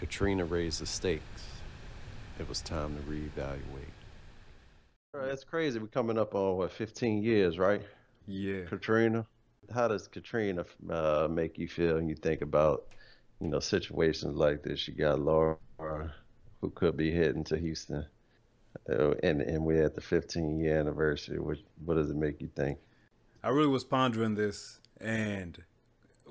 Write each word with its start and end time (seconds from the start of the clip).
Katrina 0.00 0.46
raised 0.46 0.80
the 0.80 0.86
stakes. 0.86 1.44
It 2.38 2.48
was 2.48 2.62
time 2.62 2.96
to 2.96 3.02
reevaluate. 3.02 3.92
That's 5.12 5.44
crazy. 5.44 5.78
We're 5.78 5.88
coming 5.88 6.16
up 6.16 6.34
on 6.34 6.56
what 6.56 6.72
15 6.72 7.22
years, 7.22 7.58
right? 7.58 7.82
Yeah. 8.26 8.64
Katrina. 8.64 9.26
How 9.70 9.88
does 9.88 10.08
Katrina 10.08 10.64
uh, 10.88 11.28
make 11.30 11.58
you 11.58 11.68
feel 11.68 11.96
when 11.96 12.08
you 12.08 12.14
think 12.14 12.40
about, 12.40 12.86
you 13.42 13.48
know, 13.48 13.60
situations 13.60 14.36
like 14.36 14.62
this? 14.62 14.88
You 14.88 14.94
got 14.94 15.20
Laura, 15.20 15.58
who 16.62 16.70
could 16.70 16.96
be 16.96 17.12
heading 17.12 17.44
to 17.44 17.58
Houston, 17.58 18.06
uh, 18.88 19.10
and 19.22 19.42
and 19.42 19.66
we're 19.66 19.84
at 19.84 19.94
the 19.94 20.00
15 20.00 20.58
year 20.58 20.80
anniversary. 20.80 21.38
What 21.38 21.58
what 21.84 21.96
does 21.96 22.08
it 22.08 22.16
make 22.16 22.40
you 22.40 22.48
think? 22.56 22.78
I 23.44 23.50
really 23.50 23.68
was 23.68 23.84
pondering 23.84 24.34
this 24.34 24.80
and 24.98 25.62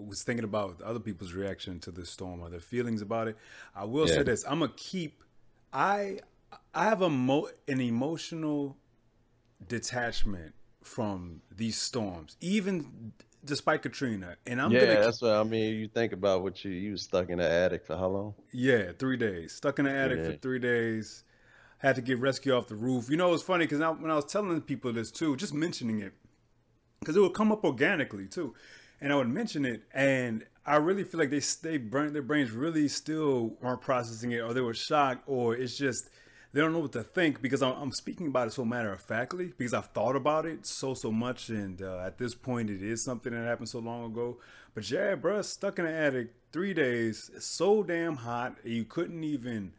was 0.08 0.24
thinking 0.24 0.44
about 0.46 0.82
other 0.82 1.00
people's 1.00 1.34
reaction 1.34 1.80
to 1.82 1.92
this 1.92 2.10
storm 2.10 2.42
or 2.42 2.50
their 2.50 2.60
feelings 2.60 3.02
about 3.02 3.28
it. 3.28 3.38
I 3.76 3.86
will 3.86 4.08
Yeah. 4.08 4.16
say 4.16 4.24
this: 4.24 4.44
I'm 4.48 4.60
gonna 4.60 4.72
keep. 4.76 5.24
I 5.74 6.20
I 6.74 6.86
have 6.86 7.02
a 7.02 7.10
mo- 7.10 7.50
an 7.68 7.82
emotional 7.82 8.78
detachment 9.68 10.54
from 10.84 11.42
these 11.52 11.78
storms, 11.78 12.38
even 12.42 13.14
despite 13.44 13.82
Katrina. 13.82 14.38
And 14.46 14.62
I'm 14.62 14.72
yeah, 14.72 14.80
gonna 14.80 15.00
that's 15.06 15.22
what 15.22 15.32
I 15.34 15.44
mean. 15.44 15.76
You 15.76 15.88
think 15.88 16.14
about 16.14 16.44
what 16.44 16.64
you 16.64 16.72
you 16.72 16.98
stuck 16.98 17.30
in 17.30 17.38
the 17.40 17.50
attic 17.50 17.86
for 17.86 17.96
how 17.98 18.08
long? 18.08 18.36
Yeah, 18.52 18.92
three 18.98 19.18
days. 19.18 19.54
Stuck 19.54 19.80
in 19.80 19.86
the 19.86 19.92
attic 19.92 20.24
for 20.24 20.34
three 20.34 20.60
days. 20.60 21.24
Had 21.80 21.96
to 21.96 22.02
get 22.02 22.20
rescue 22.20 22.54
off 22.54 22.68
the 22.68 22.76
roof. 22.76 23.10
You 23.10 23.18
know, 23.18 23.34
it's 23.34 23.44
funny 23.44 23.66
because 23.66 23.80
when 23.80 24.12
I 24.12 24.16
was 24.16 24.26
telling 24.26 24.60
people 24.62 24.92
this 24.92 25.12
too, 25.12 25.36
just 25.38 25.54
mentioning 25.54 26.00
it, 26.02 26.14
because 27.00 27.16
it 27.16 27.22
would 27.22 27.34
come 27.34 27.52
up 27.52 27.64
organically 27.64 28.28
too, 28.28 28.54
and 29.02 29.14
I 29.14 29.16
would 29.16 29.30
mention 29.30 29.66
it, 29.66 29.84
and 29.94 30.46
I 30.66 30.76
really 30.78 31.04
feel 31.04 31.20
like 31.20 31.30
they 31.30 31.42
they 31.62 31.78
burnt 31.78 32.14
their 32.14 32.22
brains 32.22 32.52
really 32.52 32.88
still 32.88 33.58
aren't 33.62 33.82
processing 33.82 34.32
it, 34.32 34.40
or 34.40 34.54
they 34.54 34.62
were 34.62 34.74
shocked, 34.74 35.24
or 35.28 35.56
it's 35.56 35.78
just 35.78 36.10
they 36.52 36.62
don't 36.62 36.74
know 36.74 36.80
what 36.80 36.92
to 36.94 37.04
think 37.04 37.42
because 37.42 37.62
I'm, 37.62 37.74
I'm 37.74 37.92
speaking 37.92 38.28
about 38.28 38.48
it 38.48 38.54
so 38.54 38.66
matter 38.66 38.92
of 38.92 39.02
factly 39.02 39.54
because 39.58 39.74
I've 39.74 39.88
thought 39.88 40.16
about 40.16 40.46
it 40.46 40.66
so 40.66 40.94
so 40.94 41.12
much, 41.12 41.50
and 41.50 41.82
uh, 41.82 42.00
at 42.00 42.18
this 42.18 42.36
point 42.36 42.70
it 42.70 42.82
is 42.82 43.04
something 43.04 43.34
that 43.34 43.46
happened 43.46 43.70
so 43.70 43.80
long 43.80 44.06
ago. 44.06 44.38
But 44.74 44.90
yeah, 44.90 45.16
bruh, 45.16 45.44
stuck 45.44 45.80
in 45.80 45.86
the 45.86 45.92
attic 45.92 46.30
three 46.52 46.74
days, 46.74 47.32
so 47.40 47.84
damn 47.84 48.18
hot, 48.18 48.58
you 48.64 48.84
couldn't 48.84 49.24
even 49.24 49.74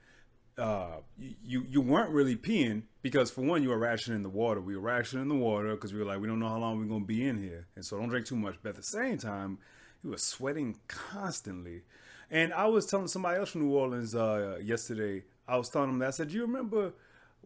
uh, 0.60 1.00
you 1.18 1.64
you 1.68 1.80
weren't 1.80 2.10
really 2.10 2.36
peeing 2.36 2.82
because 3.02 3.30
for 3.30 3.40
one 3.42 3.62
you 3.62 3.70
were 3.70 3.78
rationing 3.78 4.22
the 4.22 4.28
water. 4.28 4.60
We 4.60 4.76
were 4.76 4.82
rationing 4.82 5.28
the 5.28 5.34
water 5.34 5.74
because 5.74 5.92
we 5.92 6.00
were 6.00 6.04
like 6.04 6.20
we 6.20 6.28
don't 6.28 6.38
know 6.38 6.48
how 6.48 6.58
long 6.58 6.78
we're 6.78 6.84
gonna 6.84 7.04
be 7.04 7.26
in 7.26 7.38
here, 7.38 7.66
and 7.74 7.84
so 7.84 7.98
don't 7.98 8.08
drink 8.08 8.26
too 8.26 8.36
much. 8.36 8.56
But 8.62 8.70
at 8.70 8.76
the 8.76 8.82
same 8.82 9.18
time, 9.18 9.58
you 10.04 10.10
were 10.10 10.18
sweating 10.18 10.78
constantly. 10.86 11.82
And 12.30 12.52
I 12.52 12.66
was 12.66 12.86
telling 12.86 13.08
somebody 13.08 13.38
else 13.38 13.50
from 13.50 13.62
New 13.62 13.74
Orleans 13.74 14.14
uh, 14.14 14.58
yesterday. 14.62 15.24
I 15.48 15.56
was 15.56 15.68
telling 15.68 15.88
them 15.88 15.98
that 16.00 16.08
I 16.08 16.10
said, 16.10 16.28
"Do 16.28 16.34
you 16.34 16.42
remember 16.42 16.92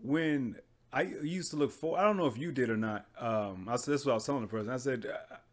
when 0.02 0.56
I 0.92 1.02
used 1.02 1.50
to 1.52 1.56
look 1.56 1.72
for? 1.72 1.98
I 1.98 2.02
don't 2.02 2.16
know 2.16 2.26
if 2.26 2.36
you 2.36 2.52
did 2.52 2.68
or 2.68 2.76
not. 2.76 3.06
Um, 3.18 3.68
I 3.70 3.76
said 3.76 3.94
this 3.94 4.02
is 4.02 4.06
what 4.06 4.12
I 4.12 4.16
was 4.16 4.26
telling 4.26 4.42
the 4.42 4.48
person. 4.48 4.70
I 4.70 4.76
said 4.76 5.06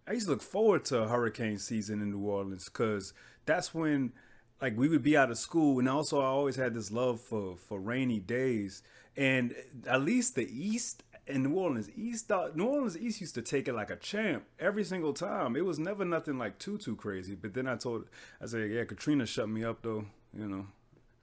I 0.08 0.14
used 0.14 0.25
to 0.25 0.31
look 0.31 0.42
forward 0.42 0.86
to 0.86 1.08
hurricane 1.08 1.58
season 1.58 2.02
in 2.02 2.12
New 2.12 2.28
Orleans 2.28 2.66
because 2.66 3.14
that's 3.46 3.73
when 3.73 4.14
like 4.62 4.78
we 4.78 4.88
would 4.88 5.04
be 5.04 5.17
out 5.17 5.31
of 5.31 5.38
school 5.38 5.80
and 5.80 5.90
also 5.90 6.22
I 6.22 6.26
always 6.26 6.56
had 6.56 6.73
this 6.73 6.92
love 6.92 7.20
for 7.20 7.58
for 7.58 7.80
rainy 7.80 8.20
days. 8.20 8.84
And 9.18 9.56
at 9.88 10.03
least 10.03 10.36
the 10.36 10.48
east 10.50 11.03
in 11.28 11.44
New 11.44 11.56
Orleans 11.56 11.90
East 11.95 12.31
uh, 12.31 12.50
New 12.56 12.66
Orleans 12.66 12.98
East 12.98 13.20
used 13.22 13.36
to 13.36 13.42
take 13.42 13.68
it 13.68 13.73
like 13.73 13.90
a 13.90 13.95
champ 13.95 14.44
every 14.59 14.84
single 14.84 15.14
time. 15.14 15.56
It 15.56 15.66
was 15.66 15.80
never 15.80 16.06
nothing 16.06 16.38
like 16.38 16.59
too 16.59 16.78
too 16.78 16.95
crazy. 16.95 17.36
But 17.36 17.53
then 17.53 17.68
I 17.68 17.76
told 17.76 18.06
I 18.42 18.45
said 18.45 18.70
yeah 18.70 18.84
Katrina 18.86 19.26
shut 19.26 19.50
me 19.50 19.64
up 19.64 19.81
though 19.81 20.06
you 20.38 20.48
know. 20.48 20.68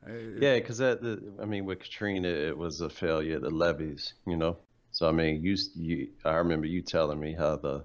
Yeah, 0.07 0.55
because 0.55 0.79
that 0.79 1.03
the, 1.03 1.23
I 1.41 1.45
mean 1.45 1.65
with 1.65 1.81
Katrina 1.81 2.29
it 2.29 2.57
was 2.57 2.81
a 2.81 2.91
failure 2.91 3.39
the 3.39 3.51
levees, 3.51 4.15
you 4.27 4.37
know. 4.37 4.57
So 4.91 5.09
I 5.09 5.13
mean 5.13 5.43
you 5.43 5.57
you 5.75 6.09
I 6.25 6.35
remember 6.35 6.67
you 6.67 6.83
telling 6.83 7.21
me 7.21 7.35
how 7.35 7.57
the 7.57 7.85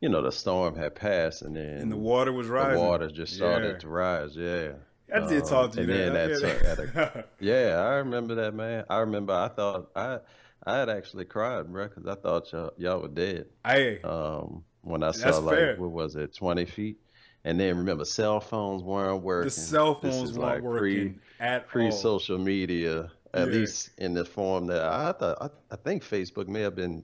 you 0.00 0.08
know 0.08 0.22
the 0.22 0.32
storm 0.32 0.74
had 0.76 0.94
passed 0.94 1.42
and 1.42 1.54
then 1.56 1.78
and 1.78 1.92
the 1.92 1.96
water 1.96 2.32
was 2.32 2.46
rising. 2.48 2.74
the 2.74 2.80
water 2.88 3.10
just 3.10 3.34
started 3.34 3.72
Yeah. 3.72 3.78
to 3.78 3.88
rise. 3.88 4.36
Yeah. 4.36 4.72
I 5.14 5.26
did 5.28 5.42
Um, 5.42 5.48
talk 5.48 5.72
to 5.72 5.82
you 5.82 5.92
and 5.92 5.92
then 5.92 6.12
that, 6.14 6.40
that's 6.40 6.62
yeah. 6.62 6.70
at 6.70 6.78
a- 6.78 7.24
Yeah, 7.40 7.80
I 7.80 7.94
remember 7.96 8.36
that, 8.36 8.54
man. 8.54 8.84
I 8.88 8.98
remember. 9.00 9.32
I 9.32 9.48
thought 9.48 9.90
I, 9.96 10.20
I 10.64 10.76
had 10.78 10.88
actually 10.88 11.24
cried, 11.24 11.66
bro, 11.72 11.88
because 11.88 12.06
I 12.06 12.14
thought 12.14 12.52
y'all, 12.52 12.72
y'all 12.76 13.00
were 13.02 13.08
dead. 13.08 13.46
Hey, 13.66 14.00
Um, 14.02 14.62
when 14.82 15.02
I 15.02 15.10
saw 15.10 15.38
like 15.38 15.56
fair. 15.56 15.76
what 15.76 15.90
was 15.90 16.14
it, 16.16 16.32
twenty 16.34 16.64
feet, 16.64 16.98
and 17.44 17.58
then 17.58 17.76
remember 17.78 18.04
cell 18.04 18.38
phones 18.40 18.82
weren't 18.84 19.22
working. 19.22 19.46
the 19.46 19.50
cell 19.50 19.94
phones 19.96 20.38
weren't 20.38 20.54
like 20.54 20.62
working 20.62 21.18
at 21.40 21.66
Pre 21.66 21.90
social 21.90 22.38
media, 22.38 23.10
at 23.34 23.48
Yeah. 23.48 23.54
least 23.54 23.90
in 23.98 24.14
the 24.14 24.24
form 24.24 24.66
that 24.68 24.82
I 24.82 25.10
thought. 25.12 25.38
I, 25.40 25.48
I 25.72 25.76
think 25.76 26.04
Facebook 26.04 26.46
may 26.46 26.60
have 26.60 26.76
been 26.76 27.02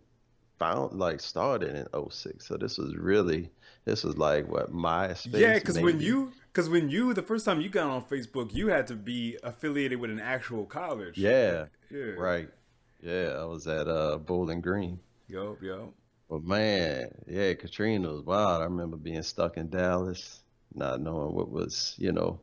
found 0.59 0.99
like 0.99 1.21
started 1.21 1.75
in 1.75 2.11
06. 2.11 2.47
So 2.47 2.57
this 2.57 2.79
was 2.79 2.97
really 2.97 3.51
this 3.87 4.03
was 4.03 4.19
like 4.19 4.49
what 4.49 4.73
MySpace. 4.73 5.39
Yeah, 5.39 5.55
because 5.55 5.79
when 5.79 6.01
you, 6.01 6.33
because 6.53 6.69
when 6.69 6.89
you, 6.91 7.15
the 7.15 7.23
first 7.23 7.45
time 7.45 7.61
you 7.61 7.69
got 7.69 7.87
on 7.87 8.03
Facebook, 8.03 8.53
you 8.53 8.67
had 8.69 8.89
to 8.89 8.95
be 8.97 9.39
affiliated 9.45 10.01
with 10.01 10.11
an 10.11 10.21
actual 10.21 10.67
college. 10.67 11.17
Yeah. 11.17 11.67
Yeah. 11.91 12.13
Right. 12.19 12.49
Yeah, 13.01 13.37
I 13.39 13.45
was 13.45 13.67
at 13.69 13.87
uh 13.87 14.19
Bowling 14.19 14.61
Green. 14.61 14.99
Yup, 15.29 15.63
yup. 15.63 15.95
But 16.29 16.43
man, 16.43 17.11
yeah, 17.29 17.55
Katrina 17.55 18.09
was 18.09 18.23
wild. 18.23 18.61
I 18.61 18.65
remember 18.65 18.97
being 18.97 19.23
stuck 19.23 19.57
in 19.57 19.71
Dallas, 19.71 20.43
not 20.75 21.01
knowing 21.01 21.35
what 21.35 21.51
was, 21.51 21.95
you 21.97 22.11
know, 22.11 22.41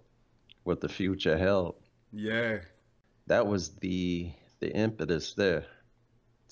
what 0.64 0.80
the 0.80 0.88
future 0.88 1.38
held. 1.38 1.76
Yeah. 2.14 2.60
That 3.28 3.48
was 3.48 3.76
the 3.76 4.32
the 4.62 4.74
impetus 4.74 5.34
there 5.34 5.66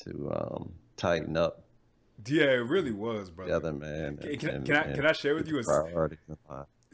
to 0.04 0.32
um 0.34 0.74
tighten 1.02 1.36
up 1.36 1.64
Yeah, 2.28 2.44
it 2.52 2.66
really 2.68 2.92
was, 2.92 3.32
brother. 3.32 3.54
together, 3.54 3.74
man. 3.74 4.18
Can- 4.18 4.38
can 4.38 4.50
I- 4.50 4.54
and- 4.54 4.66
can 4.66 4.76
I- 4.76 4.94
can 4.94 5.06
I 5.08 5.12
share 5.14 5.34
with 5.36 5.48
you 5.48 5.60
a 5.60 5.64
priorities. 5.64 6.20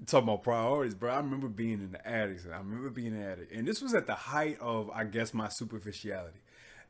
Talking 0.06 0.30
about 0.30 0.44
priorities, 0.44 0.94
bro. 0.96 1.12
I 1.12 1.18
remember 1.18 1.48
being 1.50 1.74
in 1.82 1.92
the 1.92 2.08
attic. 2.08 2.40
I 2.54 2.58
remember 2.60 2.90
being 2.92 3.08
in 3.14 3.20
the 3.20 3.26
attic, 3.26 3.50
and 3.52 3.68
this 3.68 3.82
was 3.82 3.94
at 3.96 4.06
the 4.08 4.14
height 4.16 4.58
of, 4.62 4.90
I 4.92 5.04
guess, 5.06 5.34
my 5.34 5.50
superficiality. 5.50 6.40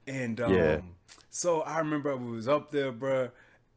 And 0.05 0.39
um, 0.41 0.53
Yeah. 0.53 0.81
so 1.29 1.61
I 1.61 1.79
remember 1.79 2.15
we 2.17 2.31
was 2.33 2.47
up 2.47 2.69
there, 2.69 2.91
bro, 2.91 3.29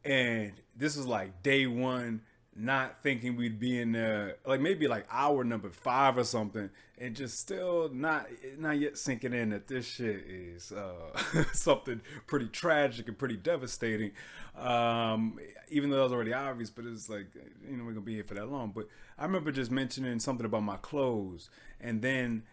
and 0.05 0.53
this 0.75 0.95
was 0.97 1.07
like 1.07 1.41
day 1.43 1.65
one, 1.65 2.21
not 2.55 3.01
thinking 3.01 3.37
we'd 3.37 3.59
be 3.59 3.79
in 3.79 3.93
there, 3.93 4.35
like 4.45 4.59
maybe 4.59 4.87
like 4.87 5.07
hour 5.09 5.43
number 5.43 5.69
five 5.69 6.17
or 6.17 6.23
something, 6.23 6.69
and 6.97 7.15
just 7.15 7.39
still 7.39 7.89
not 7.93 8.27
not 8.57 8.77
yet 8.77 8.97
sinking 8.97 9.33
in 9.33 9.51
that 9.51 9.67
this 9.67 9.85
shit 9.85 10.25
is 10.27 10.71
uh, 10.71 11.43
something 11.53 12.01
pretty 12.27 12.47
tragic 12.47 13.07
and 13.07 13.17
pretty 13.17 13.37
devastating. 13.37 14.11
Um, 14.57 15.39
even 15.69 15.89
though 15.89 15.97
that 15.97 16.03
was 16.03 16.13
already 16.13 16.33
obvious, 16.33 16.69
but 16.69 16.85
it's 16.85 17.09
like 17.09 17.27
you 17.69 17.77
know 17.77 17.85
we're 17.85 17.91
gonna 17.93 18.01
be 18.01 18.15
here 18.15 18.25
for 18.25 18.33
that 18.33 18.51
long. 18.51 18.71
But 18.75 18.87
I 19.17 19.23
remember 19.23 19.51
just 19.51 19.71
mentioning 19.71 20.19
something 20.19 20.45
about 20.45 20.63
my 20.63 20.77
clothes, 20.77 21.49
and 21.79 22.01
then 22.01 22.43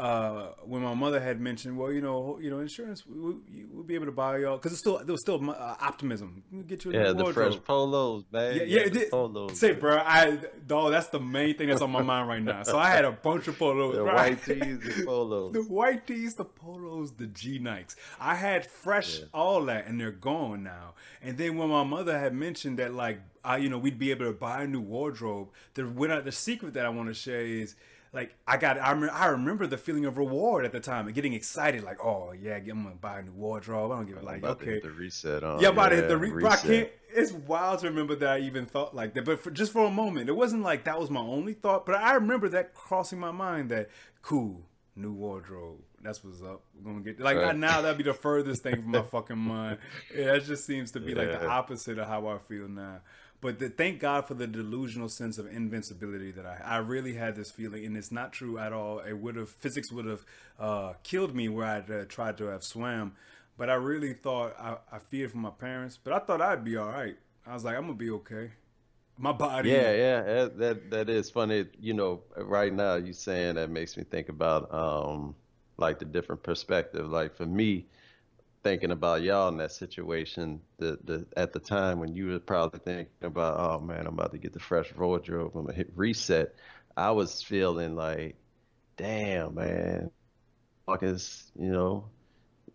uh, 0.00 0.54
when 0.64 0.80
my 0.80 0.94
mother 0.94 1.20
had 1.20 1.42
mentioned, 1.42 1.76
well, 1.76 1.92
you 1.92 2.00
know, 2.00 2.38
you 2.40 2.48
know, 2.48 2.60
insurance, 2.60 3.06
we, 3.06 3.20
we, 3.20 3.66
we'll 3.70 3.84
be 3.84 3.94
able 3.94 4.06
to 4.06 4.12
buy 4.12 4.38
y'all 4.38 4.56
because 4.56 4.72
it's 4.72 4.80
still 4.80 4.96
there 4.96 5.12
was 5.12 5.20
still 5.20 5.50
uh, 5.50 5.76
optimism. 5.78 6.42
We'll 6.50 6.62
get 6.62 6.86
you 6.86 6.92
a 6.92 6.94
Yeah, 6.94 7.12
the 7.12 7.30
fresh 7.34 7.56
polos, 7.62 8.24
man. 8.32 8.56
Yeah, 8.56 8.62
yeah, 8.62 8.88
did. 8.88 9.10
polos. 9.10 9.60
Say, 9.60 9.72
bro, 9.72 9.98
I 9.98 10.38
dog. 10.66 10.92
That's 10.92 11.08
the 11.08 11.20
main 11.20 11.54
thing 11.54 11.68
that's 11.68 11.82
on 11.82 11.90
my 11.90 12.00
mind 12.00 12.28
right 12.28 12.42
now. 12.42 12.62
So 12.62 12.78
I 12.78 12.88
had 12.88 13.04
a 13.04 13.12
bunch 13.12 13.46
of 13.48 13.58
polos. 13.58 13.94
The 13.94 14.04
bro. 14.04 14.14
white 14.14 14.42
tees, 14.44 14.80
the 14.80 15.02
polos. 15.04 15.52
the 15.52 15.62
white 15.64 16.06
tees, 16.06 16.34
the 16.34 16.46
polos, 16.46 17.12
the 17.12 17.26
G 17.26 17.58
Nikes. 17.58 17.94
I 18.18 18.36
had 18.36 18.64
fresh 18.64 19.20
all 19.34 19.66
that, 19.66 19.86
and 19.86 20.00
they're 20.00 20.12
gone 20.12 20.62
now. 20.62 20.94
And 21.20 21.36
then 21.36 21.58
when 21.58 21.68
my 21.68 21.84
mother 21.84 22.18
had 22.18 22.32
mentioned 22.32 22.78
that, 22.78 22.94
like, 22.94 23.20
I, 23.44 23.58
you 23.58 23.68
know, 23.68 23.76
we'd 23.76 23.98
be 23.98 24.12
able 24.12 24.24
to 24.24 24.32
buy 24.32 24.62
a 24.62 24.66
new 24.66 24.80
wardrobe. 24.80 25.48
The 25.74 25.82
when 25.82 26.10
I, 26.10 26.20
the 26.20 26.32
secret 26.32 26.72
that 26.72 26.86
I 26.86 26.88
want 26.88 27.08
to 27.08 27.14
share 27.14 27.42
is. 27.42 27.76
Like 28.12 28.34
I 28.46 28.56
got, 28.56 28.76
I, 28.78 28.90
rem- 28.92 29.10
I 29.12 29.26
remember 29.26 29.66
the 29.68 29.78
feeling 29.78 30.04
of 30.04 30.18
reward 30.18 30.64
at 30.64 30.72
the 30.72 30.80
time 30.80 31.06
and 31.06 31.14
getting 31.14 31.32
excited, 31.32 31.84
like, 31.84 32.04
oh 32.04 32.32
yeah, 32.32 32.56
I'm 32.56 32.82
gonna 32.82 32.96
buy 33.00 33.20
a 33.20 33.22
new 33.22 33.30
wardrobe. 33.32 33.92
I 33.92 33.96
don't 33.96 34.06
give 34.06 34.16
a 34.20 34.24
like, 34.24 34.42
okay, 34.42 34.80
the 34.80 34.90
reset 34.90 35.44
on. 35.44 35.60
yeah, 35.60 35.68
I'm 35.68 35.74
about 35.74 35.90
to 35.90 35.96
hit 35.96 36.08
the 36.08 36.16
re- 36.16 36.30
bro, 36.30 36.48
I 36.48 36.54
reset. 36.54 36.66
can't. 36.70 36.88
It's 37.12 37.32
wild 37.32 37.80
to 37.80 37.88
remember 37.88 38.14
that 38.16 38.28
I 38.28 38.38
even 38.40 38.66
thought 38.66 38.94
like 38.96 39.14
that, 39.14 39.24
but 39.24 39.40
for, 39.40 39.50
just 39.52 39.72
for 39.72 39.86
a 39.86 39.90
moment, 39.90 40.28
it 40.28 40.32
wasn't 40.36 40.62
like 40.62 40.84
that 40.84 40.98
was 40.98 41.08
my 41.10 41.20
only 41.20 41.54
thought. 41.54 41.86
But 41.86 41.96
I 41.96 42.14
remember 42.14 42.48
that 42.50 42.74
crossing 42.74 43.20
my 43.20 43.30
mind 43.30 43.70
that 43.70 43.90
cool 44.22 44.62
new 44.96 45.12
wardrobe. 45.12 45.78
That's 46.02 46.24
what's 46.24 46.42
up. 46.42 46.62
We're 46.82 46.92
gonna 46.92 47.04
get 47.04 47.20
like 47.20 47.36
Right. 47.36 47.56
now. 47.56 47.80
That'd 47.80 47.98
be 47.98 48.04
the 48.04 48.14
furthest 48.28 48.62
thing 48.64 48.82
from 48.82 48.90
my 48.90 49.02
fucking 49.02 49.38
mind. 49.38 49.78
Yeah, 50.12 50.34
it 50.34 50.44
just 50.44 50.66
seems 50.66 50.90
to 50.92 51.00
be 51.00 51.14
like 51.14 51.28
the 51.30 51.46
opposite 51.46 51.98
of 51.98 52.08
how 52.08 52.26
I 52.26 52.38
feel 52.38 52.68
now. 52.68 53.00
But 53.40 53.58
the, 53.58 53.70
thank 53.70 54.00
God 54.00 54.26
for 54.26 54.34
the 54.34 54.46
delusional 54.46 55.08
sense 55.08 55.38
of 55.38 55.46
invincibility 55.46 56.30
that 56.32 56.46
I 56.46 56.60
I 56.64 56.76
really 56.78 57.14
had 57.14 57.36
this 57.36 57.50
feeling, 57.50 57.84
and 57.86 57.96
it's 57.96 58.12
not 58.12 58.32
true 58.32 58.58
at 58.58 58.72
all. 58.72 58.98
It 59.00 59.14
would 59.14 59.36
have 59.36 59.48
physics 59.48 59.90
would 59.92 60.06
have 60.06 60.24
uh, 60.58 60.94
killed 61.02 61.34
me 61.34 61.48
where 61.48 61.66
I'd 61.66 61.90
uh, 61.90 62.04
tried 62.06 62.36
to 62.38 62.46
have 62.46 62.64
swam. 62.64 63.14
But 63.56 63.70
I 63.70 63.74
really 63.74 64.14
thought 64.14 64.56
I, 64.58 64.76
I 64.92 64.98
feared 64.98 65.32
for 65.32 65.38
my 65.38 65.50
parents, 65.50 65.98
but 66.02 66.12
I 66.12 66.18
thought 66.20 66.40
I'd 66.42 66.64
be 66.64 66.76
all 66.76 66.88
right. 66.88 67.16
I 67.46 67.54
was 67.54 67.64
like, 67.64 67.76
I'm 67.76 67.82
gonna 67.82 67.94
be 67.94 68.10
okay. 68.10 68.52
my 69.18 69.32
body. 69.32 69.70
Yeah, 69.70 69.92
yeah, 69.92 70.48
that, 70.56 70.90
that 70.90 71.10
is 71.10 71.30
funny. 71.30 71.66
You 71.80 71.94
know, 71.94 72.22
right 72.36 72.72
now 72.72 72.96
you 72.96 73.12
saying 73.12 73.56
that 73.56 73.70
makes 73.70 73.96
me 73.96 74.04
think 74.04 74.28
about 74.28 74.72
um 74.72 75.34
like 75.76 75.98
the 75.98 76.04
different 76.04 76.42
perspective. 76.42 77.08
Like 77.10 77.34
for 77.36 77.46
me, 77.46 77.86
thinking 78.62 78.90
about 78.90 79.22
y'all 79.22 79.48
in 79.48 79.56
that 79.58 79.72
situation, 79.72 80.60
the 80.78 80.98
the 81.04 81.26
at 81.36 81.52
the 81.52 81.60
time 81.60 81.98
when 82.00 82.14
you 82.14 82.28
were 82.28 82.38
probably 82.40 82.80
thinking 82.80 83.12
about, 83.22 83.58
oh 83.58 83.80
man, 83.84 84.06
I'm 84.06 84.14
about 84.14 84.32
to 84.32 84.38
get 84.38 84.52
the 84.52 84.60
fresh 84.60 84.94
wardrobe, 84.94 85.52
I'm 85.54 85.62
gonna 85.64 85.74
hit 85.76 85.92
reset. 85.96 86.54
I 86.96 87.10
was 87.12 87.42
feeling 87.42 87.96
like, 87.96 88.36
damn, 88.96 89.54
man, 89.54 90.10
Marcus, 90.86 91.50
you 91.56 91.70
know, 91.70 92.10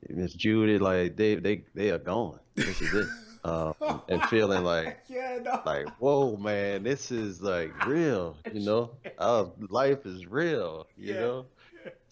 Miss 0.09 0.33
Judy, 0.33 0.79
like 0.79 1.15
they 1.15 1.35
they 1.35 1.65
they 1.73 1.91
are 1.91 1.99
gone. 1.99 2.39
This 2.55 2.81
is 2.81 2.93
it. 2.93 3.07
Um, 3.45 3.75
and 4.09 4.23
feeling 4.25 4.63
like, 4.63 4.97
yeah, 5.07 5.37
no. 5.43 5.61
like, 5.65 5.85
whoa, 5.99 6.35
man, 6.35 6.81
this 6.81 7.11
is 7.11 7.43
like 7.43 7.85
real, 7.85 8.37
you 8.51 8.59
know. 8.65 8.91
Our 9.19 9.51
life 9.69 10.07
is 10.07 10.25
real, 10.25 10.87
you 10.97 11.13
Yeah. 11.13 11.19
know. 11.19 11.45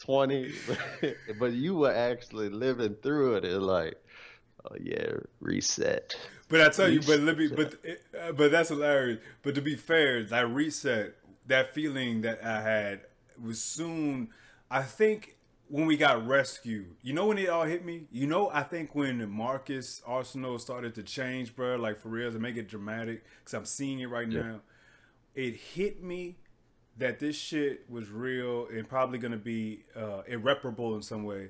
Twenty, 0.04 0.54
but 1.40 1.54
you 1.54 1.76
were 1.76 1.94
actually 1.94 2.50
living 2.50 2.96
through 3.02 3.36
it, 3.36 3.46
and 3.46 3.64
like, 3.64 3.96
oh 4.66 4.76
yeah, 4.82 5.14
reset. 5.40 6.14
But 6.50 6.62
I 6.62 6.70
tell 6.70 6.90
you, 6.90 7.02
but 7.02 7.22
let 7.22 7.38
me, 7.38 7.48
but 7.48 7.76
uh, 8.20 8.34
but 8.34 8.52
that's 8.52 8.70
hilarious. 8.70 9.20
But 9.44 9.56
to 9.56 9.62
be 9.62 9.76
fair, 9.76 10.24
that 10.24 10.50
reset, 10.50 11.16
that 11.48 11.74
feeling 11.74 12.22
that 12.22 12.44
I 12.44 12.62
had 12.62 13.02
was 13.42 13.62
soon. 13.62 14.30
I 14.70 14.82
think 14.82 15.38
when 15.70 15.86
we 15.86 15.96
got 15.98 16.28
rescued, 16.28 16.96
you 17.02 17.14
know 17.14 17.28
when 17.28 17.38
it 17.38 17.48
all 17.50 17.64
hit 17.64 17.86
me. 17.86 18.08
You 18.12 18.28
know, 18.28 18.50
I 18.52 18.64
think 18.64 18.94
when 18.96 19.30
Marcus 19.30 20.02
Arsenal 20.06 20.60
started 20.60 20.96
to 20.96 21.04
change, 21.04 21.56
bro, 21.56 21.78
like 21.78 21.98
for 22.00 22.10
real, 22.10 22.32
to 22.32 22.40
make 22.40 22.58
it 22.58 22.68
dramatic, 22.68 23.24
because 23.40 23.54
I'm 23.54 23.66
seeing 23.66 24.00
it 24.02 24.08
right 24.08 24.28
Yeah. 24.28 24.42
now. 24.42 24.62
It 25.36 25.56
hit 25.56 26.04
me 26.04 26.38
that 26.98 27.20
this 27.20 27.36
shit 27.36 27.90
was 27.90 28.10
real 28.10 28.68
and 28.68 28.88
probably 28.88 29.18
gonna 29.18 29.38
be 29.38 29.84
uh, 29.96 30.22
irreparable 30.28 30.96
in 30.96 31.02
some 31.02 31.24
way 31.24 31.50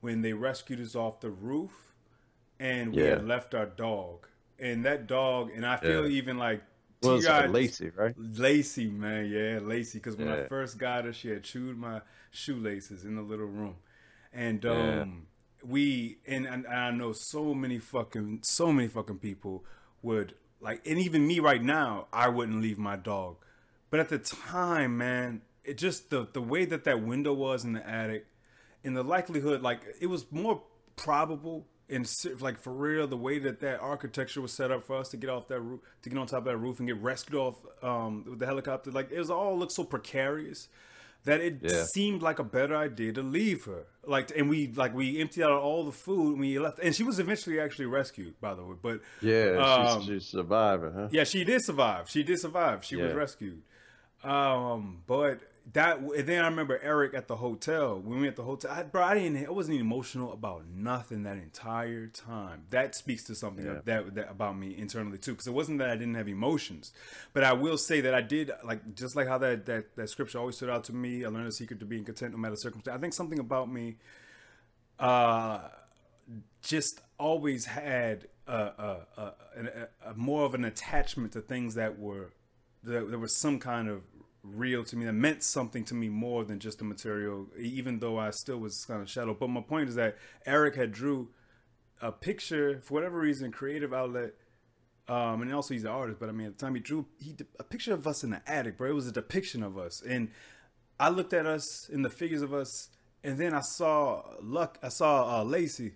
when 0.00 0.20
they 0.22 0.32
rescued 0.32 0.80
us 0.80 0.94
off 0.94 1.20
the 1.20 1.30
roof 1.30 1.94
and 2.60 2.94
we 2.94 3.02
Yeah. 3.02 3.10
had 3.10 3.26
left 3.26 3.54
our 3.54 3.66
dog. 3.66 4.26
And 4.58 4.84
that 4.84 5.06
dog, 5.06 5.50
and 5.54 5.64
I 5.66 5.76
feel 5.76 6.06
Yeah. 6.08 6.16
even 6.18 6.38
like 6.38 6.62
Well, 7.02 7.20
T.I. 7.20 7.46
Lacey, 7.46 7.90
right? 7.90 8.14
Lacey, 8.16 8.88
man, 8.88 9.26
yeah, 9.26 9.58
Lacey. 9.60 9.98
Because 9.98 10.14
when 10.16 10.28
I 10.28 10.44
first 10.46 10.78
got 10.78 11.04
her, 11.04 11.12
she 11.12 11.30
had 11.30 11.42
chewed 11.42 11.76
my 11.76 12.00
shoelaces 12.30 13.04
in 13.04 13.16
the 13.16 13.22
little 13.22 13.46
room, 13.46 13.76
and 14.32 14.62
Yeah. 14.62 15.00
um, 15.02 15.26
we 15.64 16.18
and, 16.26 16.46
and 16.46 16.64
I 16.66 16.90
know 16.92 17.12
so 17.12 17.54
many 17.54 17.78
fucking 17.78 18.40
so 18.42 18.72
many 18.72 18.86
fucking 18.88 19.18
people 19.18 19.64
would 20.02 20.34
like, 20.60 20.86
and 20.86 20.98
even 21.00 21.26
me 21.26 21.40
right 21.40 21.62
now, 21.62 22.06
I 22.12 22.28
wouldn't 22.28 22.60
leave 22.62 22.78
my 22.78 22.94
dog. 22.96 23.36
But 23.92 24.00
at 24.00 24.08
the 24.08 24.18
time, 24.18 24.96
man, 24.96 25.42
it 25.64 25.76
just 25.76 26.08
the 26.08 26.26
the 26.32 26.40
way 26.40 26.64
that 26.64 26.84
that 26.84 27.02
window 27.02 27.34
was 27.34 27.62
in 27.62 27.74
the 27.74 27.86
attic, 27.86 28.24
and 28.82 28.96
the 28.96 29.02
likelihood, 29.02 29.60
like 29.60 29.82
it 30.00 30.06
was 30.06 30.24
more 30.32 30.62
probable 30.96 31.66
and 31.90 32.08
like 32.40 32.58
for 32.58 32.72
real, 32.72 33.06
the 33.06 33.18
way 33.18 33.38
that 33.38 33.60
that 33.60 33.80
architecture 33.80 34.40
was 34.40 34.52
set 34.56 34.70
up 34.70 34.82
for 34.82 34.96
us 34.96 35.10
to 35.10 35.18
get 35.18 35.28
off 35.28 35.46
that 35.48 35.60
roof, 35.60 35.80
to 36.02 36.08
get 36.08 36.18
on 36.18 36.26
top 36.26 36.38
of 36.38 36.44
that 36.46 36.56
roof 36.56 36.78
and 36.78 36.88
get 36.88 36.96
rescued 37.02 37.34
off 37.34 37.56
um, 37.82 38.24
with 38.26 38.38
the 38.38 38.46
helicopter, 38.46 38.90
like 38.90 39.12
it 39.12 39.18
was 39.18 39.30
all 39.30 39.58
looked 39.58 39.72
so 39.72 39.84
precarious 39.84 40.68
that 41.24 41.42
it 41.42 41.58
Yeah. 41.60 41.84
seemed 41.92 42.22
like 42.22 42.38
a 42.38 42.44
better 42.44 42.74
idea 42.74 43.12
to 43.12 43.22
leave 43.22 43.66
her. 43.66 43.84
Like, 44.06 44.32
and 44.34 44.48
we 44.48 44.68
like 44.68 44.94
we 44.94 45.20
emptied 45.20 45.42
out 45.42 45.52
all 45.52 45.84
the 45.84 45.92
food 45.92 46.32
and 46.32 46.40
we 46.40 46.58
left, 46.58 46.78
and 46.78 46.94
she 46.94 47.02
was 47.02 47.18
eventually 47.18 47.60
actually 47.60 47.86
rescued, 47.86 48.40
by 48.40 48.54
the 48.54 48.64
way. 48.64 48.76
But 48.80 49.00
Yeah, 49.20 49.58
Um, 49.58 50.00
she's, 50.00 50.06
she's 50.06 50.26
surviving, 50.30 50.94
huh? 50.94 51.08
yeah, 51.10 51.24
she 51.24 51.44
did 51.44 51.62
survive. 51.62 52.08
She 52.08 52.22
did 52.22 52.40
survive. 52.40 52.86
She 52.86 52.96
was 52.96 53.12
rescued. 53.12 53.60
Um, 54.24 55.02
but 55.06 55.40
that 55.72 55.98
and 55.98 56.26
then 56.26 56.44
I 56.44 56.48
remember 56.48 56.78
Eric 56.82 57.14
at 57.14 57.28
the 57.28 57.36
hotel. 57.36 57.98
When 58.00 58.16
we 58.16 58.22
were 58.22 58.28
at 58.28 58.36
the 58.36 58.42
hotel, 58.42 58.70
I, 58.70 58.82
bro, 58.82 59.02
I 59.02 59.14
didn't. 59.14 59.46
I 59.46 59.50
wasn't 59.50 59.80
emotional 59.80 60.32
about 60.32 60.66
nothing 60.68 61.22
that 61.24 61.36
entire 61.36 62.06
time. 62.08 62.64
That 62.70 62.94
speaks 62.94 63.24
to 63.24 63.34
something 63.34 63.64
Yeah. 63.64 63.80
that, 63.84 64.14
that 64.14 64.30
about 64.30 64.56
me 64.56 64.76
internally 64.76 65.18
too. 65.18 65.32
Because 65.32 65.46
it 65.46 65.52
wasn't 65.52 65.78
that 65.78 65.88
I 65.90 65.94
didn't 65.96 66.14
have 66.14 66.28
emotions, 66.28 66.92
but 67.32 67.42
I 67.44 67.52
will 67.52 67.78
say 67.78 68.00
that 68.00 68.14
I 68.14 68.20
did. 68.20 68.50
Like 68.64 68.94
just 68.94 69.16
like 69.16 69.26
how 69.28 69.38
that 69.38 69.66
that 69.66 69.96
that 69.96 70.08
scripture 70.10 70.38
always 70.38 70.56
stood 70.56 70.70
out 70.70 70.84
to 70.84 70.92
me. 70.92 71.24
I 71.24 71.28
learned 71.28 71.48
a 71.48 71.52
secret 71.52 71.80
to 71.80 71.86
being 71.86 72.04
content 72.04 72.32
no 72.32 72.38
matter 72.38 72.56
circumstance. 72.56 72.96
I 72.96 73.00
think 73.00 73.12
something 73.14 73.38
about 73.38 73.70
me. 73.72 73.96
Uh, 74.98 75.62
just 76.62 77.00
always 77.18 77.64
had 77.66 78.28
a, 78.46 78.52
a, 78.52 78.96
a, 79.16 79.22
a, 79.56 80.10
a 80.10 80.14
more 80.14 80.44
of 80.44 80.54
an 80.54 80.64
attachment 80.64 81.32
to 81.32 81.40
things 81.40 81.74
that 81.74 81.98
were 81.98 82.30
there 82.84 83.18
was 83.18 83.36
some 83.36 83.58
kind 83.60 83.88
of 83.88 84.02
real 84.42 84.82
to 84.84 84.96
me 84.96 85.04
that 85.04 85.12
meant 85.12 85.42
something 85.42 85.84
to 85.84 85.94
me 85.94 86.08
more 86.08 86.44
than 86.44 86.58
just 86.58 86.78
the 86.78 86.84
material 86.84 87.46
even 87.56 88.00
though 88.00 88.18
i 88.18 88.30
still 88.30 88.58
was 88.58 88.84
kind 88.84 89.00
of 89.00 89.08
shallow 89.08 89.34
but 89.34 89.48
my 89.48 89.60
point 89.60 89.88
is 89.88 89.94
that 89.94 90.16
eric 90.46 90.74
had 90.74 90.90
drew 90.90 91.28
a 92.00 92.10
picture 92.10 92.80
for 92.82 92.94
whatever 92.94 93.18
reason 93.18 93.52
creative 93.52 93.94
outlet 93.94 94.32
um, 95.08 95.42
and 95.42 95.52
also 95.52 95.74
he's 95.74 95.84
an 95.84 95.90
artist, 95.90 96.20
but 96.20 96.28
I 96.28 96.32
mean, 96.32 96.46
at 96.46 96.58
the 96.58 96.64
time 96.64 96.74
he 96.74 96.80
drew 96.80 97.06
he 97.18 97.36
a 97.58 97.64
picture 97.64 97.92
of 97.92 98.06
us 98.06 98.22
in 98.22 98.30
the 98.30 98.40
attic, 98.46 98.78
bro. 98.78 98.90
It 98.90 98.94
was 98.94 99.08
a 99.08 99.12
depiction 99.12 99.62
of 99.62 99.76
us, 99.76 100.00
and 100.00 100.30
I 101.00 101.08
looked 101.08 101.32
at 101.32 101.44
us 101.44 101.88
in 101.92 102.02
the 102.02 102.10
figures 102.10 102.40
of 102.40 102.54
us, 102.54 102.88
and 103.24 103.36
then 103.36 103.52
I 103.52 103.60
saw 103.60 104.22
Luck, 104.40 104.78
I 104.82 104.88
saw 104.88 105.40
uh, 105.40 105.44
Lacey, 105.44 105.94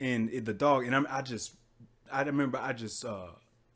and 0.00 0.30
it, 0.30 0.46
the 0.46 0.54
dog, 0.54 0.86
and 0.86 0.96
I'm, 0.96 1.06
I 1.10 1.20
just, 1.20 1.56
I 2.10 2.22
remember 2.22 2.58
I 2.58 2.72
just 2.72 3.04
uh, 3.04 3.28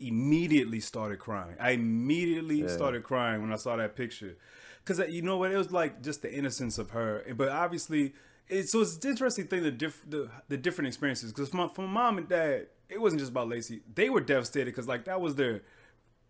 immediately 0.06 0.80
started 0.80 1.18
crying. 1.18 1.56
I 1.60 1.70
immediately 1.72 2.62
Yeah. 2.62 2.68
started 2.68 3.02
crying 3.02 3.40
when 3.42 3.52
I 3.52 3.56
saw 3.56 3.76
that 3.76 3.96
picture, 3.96 4.36
because 4.84 5.00
uh, 5.00 5.06
you 5.06 5.22
know 5.22 5.36
what, 5.38 5.52
it 5.52 5.56
was 5.56 5.70
like 5.72 6.02
just 6.02 6.22
the 6.22 6.32
innocence 6.32 6.78
of 6.78 6.90
her, 6.90 7.22
but 7.36 7.48
obviously. 7.48 8.14
It, 8.48 8.68
so 8.68 8.80
it's 8.82 8.96
an 9.02 9.08
interesting 9.10 9.46
thing 9.46 9.62
the 9.62 9.70
diff, 9.70 10.02
the, 10.06 10.28
the 10.48 10.56
different 10.58 10.88
experiences 10.88 11.32
because 11.32 11.48
for, 11.48 11.68
for 11.68 11.86
mom 11.86 12.18
and 12.18 12.28
dad 12.28 12.66
it 12.90 13.00
wasn't 13.00 13.20
just 13.20 13.30
about 13.30 13.48
Lacey 13.48 13.82
they 13.94 14.10
were 14.10 14.20
devastated 14.20 14.66
because 14.66 14.88
like 14.88 15.04
that 15.04 15.20
was 15.20 15.36
their 15.36 15.62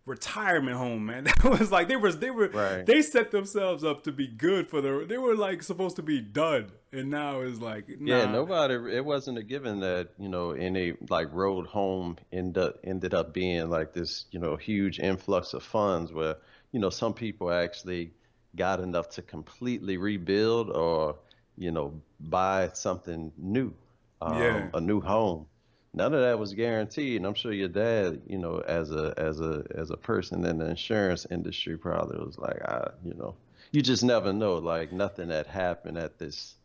retirement 0.05 0.77
home 0.77 1.05
man 1.07 1.23
that 1.41 1.43
was 1.43 1.71
like 1.71 1.87
they 1.87 1.95
were 1.95 2.11
they 2.11 2.29
were 2.29 2.49
Right. 2.49 2.85
they 2.85 3.01
set 3.01 3.31
themselves 3.31 3.83
up 3.83 4.03
to 4.03 4.11
be 4.11 4.27
good 4.27 4.69
for 4.69 4.79
the 4.79 5.05
they 5.09 5.17
were 5.17 5.35
like 5.35 5.63
supposed 5.63 5.95
to 5.95 6.03
be 6.03 6.21
done 6.21 6.71
and 6.93 7.09
now 7.09 7.41
it's 7.41 7.59
like 7.59 7.89
Yeah, 8.05 8.25
nobody. 8.25 8.75
It 8.95 9.05
wasn't 9.05 9.37
a 9.37 9.43
given 9.43 9.79
that 9.81 10.09
you 10.17 10.27
know 10.27 10.51
any 10.51 10.93
like 11.09 11.31
road 11.33 11.67
home 11.67 12.17
end 12.31 12.57
up 12.57 12.79
ended 12.83 13.13
up 13.13 13.33
being 13.33 13.69
like 13.69 13.93
this 13.93 14.25
you 14.31 14.39
know 14.39 14.55
huge 14.57 14.99
influx 14.99 15.53
of 15.53 15.63
funds 15.63 16.11
where 16.11 16.35
you 16.71 16.79
know 16.79 16.89
some 16.89 17.13
people 17.13 17.51
actually 17.51 18.11
got 18.55 18.79
enough 18.81 19.09
to 19.09 19.21
completely 19.21 19.97
rebuild 19.97 20.69
or 20.69 21.17
you 21.57 21.71
know 21.71 22.01
buy 22.19 22.69
something 22.73 23.31
new, 23.37 23.73
um, 24.21 24.65
Yeah. 24.65 24.71
a 24.73 24.81
new 24.81 24.99
home. 25.01 25.45
None 25.93 26.13
of 26.13 26.21
that 26.21 26.39
was 26.39 26.53
guaranteed, 26.53 27.17
and 27.17 27.25
I'm 27.27 27.35
sure 27.35 27.53
your 27.53 27.67
dad, 27.69 28.21
you 28.27 28.37
know, 28.39 28.57
as 28.67 28.91
a 28.91 29.13
as 29.17 29.39
a 29.39 29.63
as 29.75 29.91
a 29.91 29.97
person 29.97 30.43
in 30.45 30.57
the 30.57 30.65
insurance 30.69 31.25
industry, 31.29 31.77
probably 31.77 32.17
was 32.17 32.37
like, 32.37 32.61
I, 32.63 32.89
you 33.05 33.13
know, 33.13 33.35
you 33.71 33.81
just 33.81 34.03
never 34.03 34.33
know. 34.33 34.55
Like 34.57 34.91
nothing 34.91 35.29
that 35.29 35.47
happened 35.47 35.97
at 35.97 36.17
this 36.17 36.55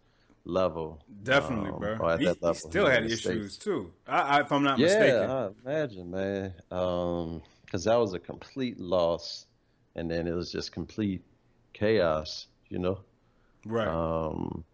level. 0.49 1.05
definitely 1.23 1.71
um, 1.71 1.79
bro 1.79 2.05
he, 2.17 2.39
he 2.43 2.55
still 2.55 2.87
had 2.87 3.05
issues 3.05 3.57
States. 3.57 3.59
too 3.59 3.93
I, 4.07 4.39
I, 4.39 4.41
if 4.41 4.53
i'm 4.53 4.63
not 4.63 4.81
Yeah, 4.81 4.81
mistaken 4.81 5.37
I 5.65 5.69
imagine, 5.69 6.11
man. 6.11 6.55
Um, 6.71 7.43
because 7.65 7.85
that 7.85 7.97
was 7.97 8.15
a 8.15 8.19
complete 8.19 8.79
loss, 8.81 9.47
and 9.95 10.11
then 10.11 10.27
it 10.27 10.33
was 10.35 10.51
just 10.53 10.73
complete 10.73 11.23
chaos, 11.75 12.47
you 12.71 12.79
know. 12.79 13.05
right 13.65 13.93
Um, 13.93 14.65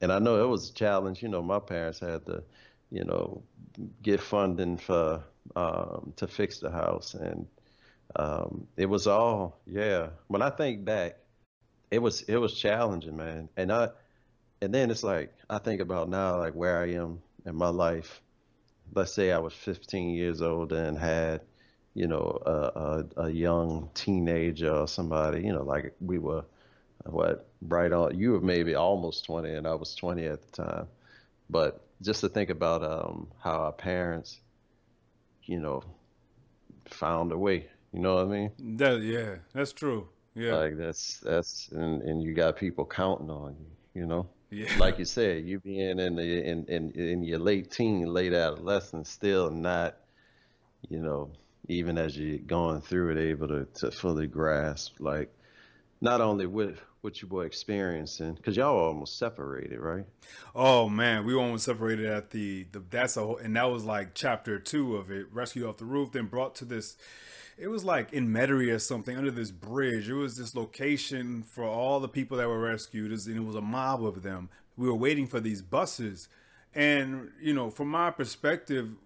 and 0.00 0.12
I 0.12 0.18
know 0.20 0.42
it 0.44 0.48
was 0.48 0.70
a 0.70 0.74
challenge. 0.74 1.22
You 1.22 1.28
know, 1.28 1.42
my 1.42 1.60
parents 1.60 2.00
had 2.00 2.26
to, 2.26 2.44
you 2.90 3.04
know, 3.04 3.42
get 4.02 4.20
funding 4.20 4.78
for 4.78 5.24
um, 5.56 6.12
to 6.16 6.28
fix 6.28 6.60
the 6.60 6.70
house, 6.70 7.14
and 7.14 7.46
um, 8.16 8.66
it 8.76 8.86
was 8.86 9.06
all 9.08 9.60
yeah. 9.66 10.10
When 10.28 10.42
I 10.42 10.50
think 10.50 10.84
back, 10.84 11.18
it 11.90 11.98
was 12.00 12.22
it 12.22 12.36
was 12.36 12.54
challenging, 12.58 13.16
man. 13.16 13.48
And 13.56 13.72
I, 13.72 13.90
and 14.64 14.74
then 14.74 14.90
it's 14.90 15.04
like 15.04 15.32
I 15.48 15.58
think 15.58 15.80
about 15.80 16.08
now, 16.08 16.38
like 16.38 16.54
where 16.54 16.78
I 16.78 16.92
am 16.92 17.22
in 17.46 17.54
my 17.54 17.68
life. 17.68 18.20
Let's 18.94 19.12
say 19.12 19.32
I 19.32 19.38
was 19.38 19.52
15 19.52 20.10
years 20.10 20.42
old 20.42 20.72
and 20.72 20.98
had, 20.98 21.40
you 21.94 22.06
know, 22.06 22.38
a, 22.44 22.50
a, 22.50 23.24
a 23.24 23.30
young 23.30 23.90
teenager 23.94 24.72
or 24.72 24.88
somebody, 24.88 25.42
you 25.42 25.52
know, 25.52 25.62
like 25.62 25.94
we 26.00 26.18
were 26.18 26.44
what 27.06 27.46
right 27.60 27.92
on 27.92 28.18
you 28.18 28.32
were 28.32 28.40
maybe 28.40 28.74
almost 28.74 29.26
20 29.26 29.52
and 29.52 29.66
I 29.66 29.74
was 29.74 29.94
20 29.94 30.24
at 30.26 30.40
the 30.42 30.62
time. 30.64 30.86
But 31.50 31.80
just 32.00 32.20
to 32.22 32.28
think 32.28 32.50
about 32.50 32.82
um 32.82 33.28
how 33.38 33.56
our 33.58 33.72
parents 33.72 34.40
you 35.44 35.60
know 35.60 35.82
found 36.86 37.30
a 37.32 37.38
way 37.38 37.66
you 37.92 38.00
know 38.00 38.14
what 38.16 38.24
I 38.24 38.28
mean? 38.28 38.78
That, 38.78 39.02
yeah 39.02 39.36
that's 39.52 39.72
true 39.72 40.08
yeah. 40.34 40.56
Like 40.56 40.76
that's 40.76 41.18
that's 41.18 41.68
and, 41.72 42.02
and 42.02 42.22
you 42.22 42.34
got 42.34 42.56
people 42.56 42.84
counting 42.84 43.30
on 43.30 43.54
you 43.60 43.66
you 44.00 44.06
know 44.06 44.26
yeah 44.54 44.78
like 44.78 44.98
you 44.98 45.04
said 45.04 45.44
you 45.44 45.58
being 45.60 45.98
in 45.98 46.16
the 46.16 46.44
in, 46.44 46.64
in 46.66 46.90
in 46.92 47.22
your 47.22 47.38
late 47.38 47.70
teen 47.70 48.06
late 48.06 48.32
adolescence 48.32 49.08
still 49.08 49.50
not 49.50 49.96
you 50.88 50.98
know 50.98 51.30
even 51.68 51.96
as 51.96 52.16
you're 52.18 52.38
going 52.38 52.80
through 52.82 53.12
it, 53.12 53.18
able 53.18 53.48
to, 53.48 53.64
to 53.74 53.90
fully 53.90 54.26
grasp 54.26 54.96
like 55.00 55.32
not 56.00 56.20
only 56.20 56.46
what 56.46 56.74
what 57.00 57.20
you 57.20 57.28
were 57.28 57.44
experiencing 57.44 58.32
because 58.32 58.56
y'all 58.56 58.76
were 58.76 58.82
almost 58.82 59.18
separated, 59.18 59.78
right? 59.78 60.06
Oh 60.54 60.88
man, 60.88 61.26
we 61.26 61.34
were 61.34 61.42
almost 61.42 61.66
separated 61.66 62.06
at 62.06 62.30
the, 62.30 62.64
the 62.72 62.82
that's 62.90 63.18
a 63.18 63.20
whole, 63.20 63.36
and 63.36 63.54
that 63.56 63.70
was 63.70 63.84
like 63.84 64.14
chapter 64.14 64.58
two 64.58 64.96
of 64.96 65.10
it. 65.10 65.26
Rescued 65.30 65.66
off 65.66 65.76
the 65.76 65.84
roof, 65.84 66.12
then 66.12 66.26
brought 66.26 66.54
to 66.56 66.64
this. 66.64 66.96
It 67.56 67.68
was 67.68 67.84
like 67.84 68.12
in 68.12 68.28
Metairie 68.28 68.72
or 68.74 68.78
something 68.78 69.16
under 69.16 69.30
this 69.30 69.50
bridge. 69.50 70.08
It 70.08 70.14
was 70.14 70.36
this 70.36 70.54
location 70.54 71.42
for 71.42 71.64
all 71.64 72.00
the 72.00 72.08
people 72.08 72.36
that 72.38 72.48
were 72.48 72.58
rescued, 72.58 73.12
and 73.12 73.36
it 73.36 73.44
was 73.44 73.54
a 73.54 73.60
mob 73.60 74.04
of 74.04 74.22
them. 74.22 74.48
We 74.76 74.88
were 74.88 74.94
waiting 74.94 75.26
for 75.26 75.38
these 75.38 75.62
buses, 75.62 76.28
and 76.74 77.30
you 77.40 77.54
know, 77.54 77.70
from 77.70 77.88
my 77.88 78.10
perspective, 78.10 78.96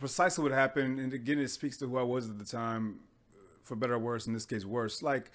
precisely 0.00 0.42
what 0.42 0.52
happened, 0.52 0.98
and 0.98 1.12
again, 1.12 1.38
it 1.38 1.48
speaks 1.48 1.76
to 1.78 1.86
who 1.86 1.98
I 1.98 2.02
was 2.02 2.30
at 2.30 2.38
the 2.38 2.44
time, 2.44 3.00
for 3.62 3.76
better 3.76 3.94
or 3.94 3.98
worse. 3.98 4.26
In 4.26 4.32
this 4.32 4.46
case, 4.46 4.64
worse. 4.64 5.02
Like 5.02 5.30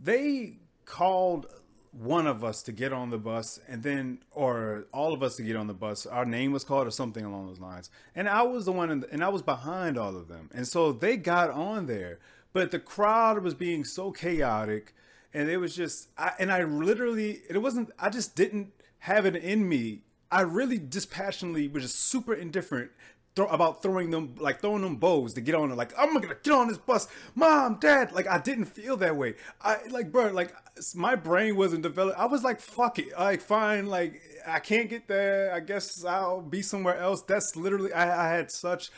they 0.00 0.58
called 0.84 1.46
one 1.92 2.26
of 2.26 2.42
us 2.42 2.62
to 2.62 2.72
get 2.72 2.92
on 2.92 3.10
the 3.10 3.18
bus 3.18 3.60
and 3.68 3.82
then 3.82 4.18
or 4.30 4.86
all 4.92 5.12
of 5.12 5.22
us 5.22 5.36
to 5.36 5.42
get 5.42 5.56
on 5.56 5.66
the 5.66 5.74
bus 5.74 6.06
our 6.06 6.24
name 6.24 6.50
was 6.50 6.64
called 6.64 6.86
or 6.86 6.90
something 6.90 7.24
along 7.24 7.46
those 7.46 7.60
lines. 7.60 7.90
And 8.14 8.28
i 8.28 8.42
was 8.42 8.64
the 8.64 8.72
one 8.72 9.00
the, 9.00 9.12
and 9.12 9.22
i 9.22 9.28
was 9.28 9.42
behind 9.42 9.98
all 9.98 10.16
of 10.16 10.28
them. 10.28 10.50
And 10.54 10.66
so 10.66 10.92
they 10.92 11.16
got 11.16 11.50
on 11.50 11.86
there 11.86 12.18
but 12.52 12.70
the 12.70 12.78
crowd 12.78 13.42
was 13.42 13.54
being 13.54 13.84
so 13.84 14.10
chaotic 14.10 14.94
and 15.34 15.48
it 15.48 15.58
was 15.58 15.76
just 15.76 16.08
I, 16.16 16.32
and 16.38 16.50
i 16.50 16.64
literally 16.64 17.42
it 17.48 17.58
wasn't 17.58 17.90
i 17.98 18.08
just 18.08 18.34
didn't 18.34 18.72
have 19.02 19.26
it 19.26 19.34
in 19.34 19.68
me. 19.68 20.02
I 20.30 20.42
really 20.42 20.78
dispassionately 20.78 21.66
was 21.66 21.82
just 21.82 21.96
super 21.96 22.32
indifferent 22.34 22.92
throw, 23.34 23.46
about 23.46 23.82
throwing 23.82 24.10
them 24.10 24.34
like 24.38 24.60
throwing 24.60 24.82
them 24.82 24.96
bows 24.96 25.34
to 25.34 25.40
get 25.40 25.54
on 25.54 25.70
it. 25.70 25.76
Like 25.76 25.92
I'm 25.98 26.12
gonna 26.12 26.34
get 26.42 26.52
on 26.52 26.68
this 26.68 26.78
bus, 26.78 27.08
mom, 27.34 27.78
dad. 27.80 28.12
Like 28.12 28.26
I 28.26 28.38
didn't 28.38 28.66
feel 28.66 28.96
that 28.98 29.16
way. 29.16 29.34
I 29.62 29.78
like, 29.90 30.12
bro, 30.12 30.32
like 30.32 30.54
my 30.94 31.14
brain 31.14 31.56
wasn't 31.56 31.82
developed. 31.82 32.18
I 32.18 32.26
was 32.26 32.42
like, 32.42 32.60
fuck 32.60 32.98
it, 32.98 33.12
like 33.18 33.40
fine, 33.40 33.86
like 33.86 34.20
I 34.46 34.58
can't 34.58 34.88
get 34.88 35.08
there. 35.08 35.52
I 35.52 35.60
guess 35.60 36.04
I'll 36.04 36.42
be 36.42 36.62
somewhere 36.62 36.96
else. 36.96 37.22
That's 37.22 37.56
literally 37.56 37.92
I, 37.92 38.26
I 38.26 38.34
had 38.34 38.50
such 38.50 38.90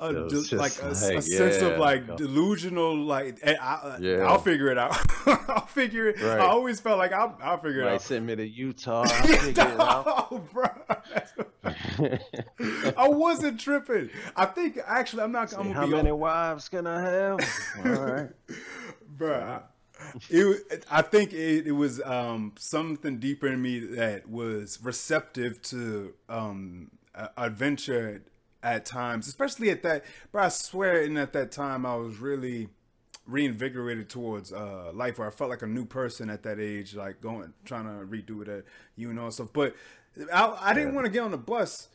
a 0.00 0.12
de- 0.28 0.56
like 0.56 0.80
a, 0.82 0.90
a 0.90 0.94
sense 0.94 1.60
of 1.60 1.78
like 1.78 2.16
delusional 2.16 2.96
like 2.96 3.38
I, 3.44 3.54
I, 3.54 3.98
yeah. 4.00 4.26
I'll 4.26 4.38
figure 4.38 4.68
it 4.68 4.78
out. 4.78 4.96
I'll 5.48 5.66
figure 5.66 6.08
it. 6.08 6.20
Right. 6.22 6.38
I 6.38 6.46
always 6.46 6.78
felt 6.78 6.98
like 6.98 7.12
I'll, 7.12 7.36
I'll 7.42 7.58
figure 7.58 7.82
it 7.82 7.88
out. 7.88 8.02
Send 8.02 8.26
me 8.26 8.36
to 8.36 8.46
Utah. 8.46 9.02
I'll 9.08 9.26
figure 9.26 9.50
it 9.50 9.80
out. 9.80 10.52
bro. 10.52 10.68
I 12.96 13.08
wasn't 13.08 13.58
tripping. 13.58 14.10
I 14.36 14.46
think 14.46 14.78
actually 14.86 15.24
I'm 15.24 15.32
not. 15.32 15.50
See, 15.50 15.56
I'm 15.56 15.72
how 15.72 15.86
many 15.86 16.10
on. 16.10 16.18
wives 16.18 16.68
can 16.68 16.86
I 16.86 17.00
have? 17.00 17.40
All 17.84 17.90
right, 17.90 18.30
bro. 19.08 19.62
it, 20.30 20.86
I 20.88 21.02
think 21.02 21.32
it, 21.32 21.66
it 21.66 21.72
was 21.72 22.00
um, 22.02 22.52
something 22.56 23.18
deeper 23.18 23.48
in 23.48 23.60
me 23.60 23.80
that 23.80 24.28
was 24.28 24.78
receptive 24.80 25.60
to 25.62 26.14
um, 26.28 26.92
adventure 27.36 28.22
at 28.62 28.84
times, 28.84 29.28
especially 29.28 29.70
at 29.70 29.82
that. 29.82 30.04
But 30.32 30.42
I 30.42 30.48
swear, 30.48 31.02
and 31.02 31.18
at 31.18 31.32
that 31.32 31.52
time, 31.52 31.86
I 31.86 31.96
was 31.96 32.18
really 32.18 32.68
reinvigorated 33.26 34.08
towards 34.08 34.52
uh, 34.52 34.90
life, 34.94 35.18
where 35.18 35.28
I 35.28 35.30
felt 35.30 35.50
like 35.50 35.62
a 35.62 35.66
new 35.66 35.84
person 35.84 36.30
at 36.30 36.42
that 36.44 36.58
age, 36.58 36.94
like 36.94 37.20
going 37.20 37.52
trying 37.64 37.84
to 37.84 38.04
redo 38.06 38.42
it 38.42 38.48
at 38.48 38.64
you 38.96 39.12
know 39.12 39.24
and 39.24 39.34
stuff. 39.34 39.52
But 39.52 39.74
I, 40.32 40.56
I 40.60 40.74
didn't 40.74 40.90
yeah. 40.90 40.94
want 40.94 41.04
to 41.06 41.12
get 41.12 41.20
on 41.20 41.30
the 41.30 41.38
bus. 41.38 41.88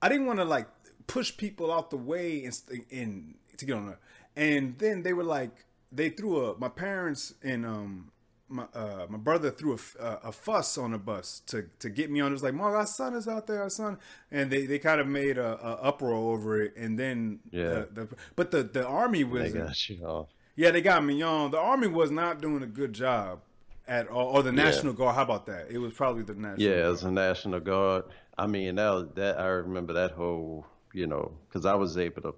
I 0.00 0.08
didn't 0.08 0.26
want 0.26 0.38
to 0.38 0.44
like 0.44 0.68
push 1.06 1.36
people 1.36 1.72
out 1.72 1.90
the 1.90 1.96
way 1.96 2.44
and, 2.44 2.84
and 2.90 3.34
to 3.56 3.64
get 3.64 3.76
on 3.76 3.88
it. 3.88 3.98
And 4.36 4.78
then 4.78 5.02
they 5.02 5.12
were 5.12 5.24
like, 5.24 5.64
they 5.90 6.10
threw 6.10 6.46
a 6.46 6.58
my 6.58 6.68
parents 6.68 7.34
and 7.42 7.64
um 7.64 8.10
my 8.48 8.64
uh, 8.74 9.06
my 9.08 9.18
brother 9.18 9.50
threw 9.50 9.74
a, 9.74 10.02
uh, 10.02 10.18
a 10.24 10.32
fuss 10.32 10.78
on 10.78 10.92
the 10.92 10.98
bus 10.98 11.42
to 11.46 11.66
to 11.80 11.90
get 11.90 12.10
me 12.10 12.20
on. 12.20 12.28
It 12.28 12.32
was 12.32 12.42
like, 12.42 12.54
"Mark, 12.54 12.74
our 12.74 12.86
son 12.86 13.14
is 13.14 13.26
out 13.26 13.46
there, 13.46 13.62
our 13.62 13.70
son," 13.70 13.98
and 14.30 14.50
they, 14.50 14.66
they 14.66 14.78
kind 14.78 15.00
of 15.00 15.06
made 15.06 15.38
a, 15.38 15.58
a 15.64 15.72
uproar 15.82 16.14
over 16.14 16.60
it. 16.60 16.76
And 16.76 16.98
then 16.98 17.40
yeah, 17.50 17.84
the, 17.92 18.06
the, 18.06 18.08
but 18.36 18.50
the 18.50 18.62
the 18.62 18.86
army 18.86 19.24
was 19.24 19.52
they 19.52 19.58
got 19.58 19.88
you 19.88 20.04
off. 20.04 20.28
Yeah, 20.54 20.70
they 20.70 20.80
got 20.80 21.04
me 21.04 21.20
on. 21.22 21.50
The 21.50 21.58
army 21.58 21.88
was 21.88 22.10
not 22.10 22.40
doing 22.40 22.62
a 22.62 22.66
good 22.66 22.92
job 22.92 23.40
at 23.88 24.08
all, 24.08 24.28
or 24.28 24.42
the 24.42 24.52
National 24.52 24.92
yeah. 24.92 24.98
Guard. 24.98 25.14
How 25.16 25.22
about 25.22 25.46
that? 25.46 25.70
It 25.70 25.78
was 25.78 25.92
probably 25.92 26.22
the 26.22 26.34
National. 26.34 26.60
Yeah, 26.60 26.76
Guard. 26.76 26.84
it 26.84 26.88
was 26.88 27.00
the 27.02 27.10
National 27.10 27.60
Guard. 27.60 28.04
I 28.38 28.46
mean, 28.46 28.76
that 28.76 29.14
that 29.16 29.40
I 29.40 29.46
remember 29.46 29.92
that 29.94 30.12
whole, 30.12 30.66
you 30.92 31.06
know, 31.06 31.32
because 31.48 31.66
I 31.66 31.74
was 31.74 31.98
able 31.98 32.22
to 32.22 32.34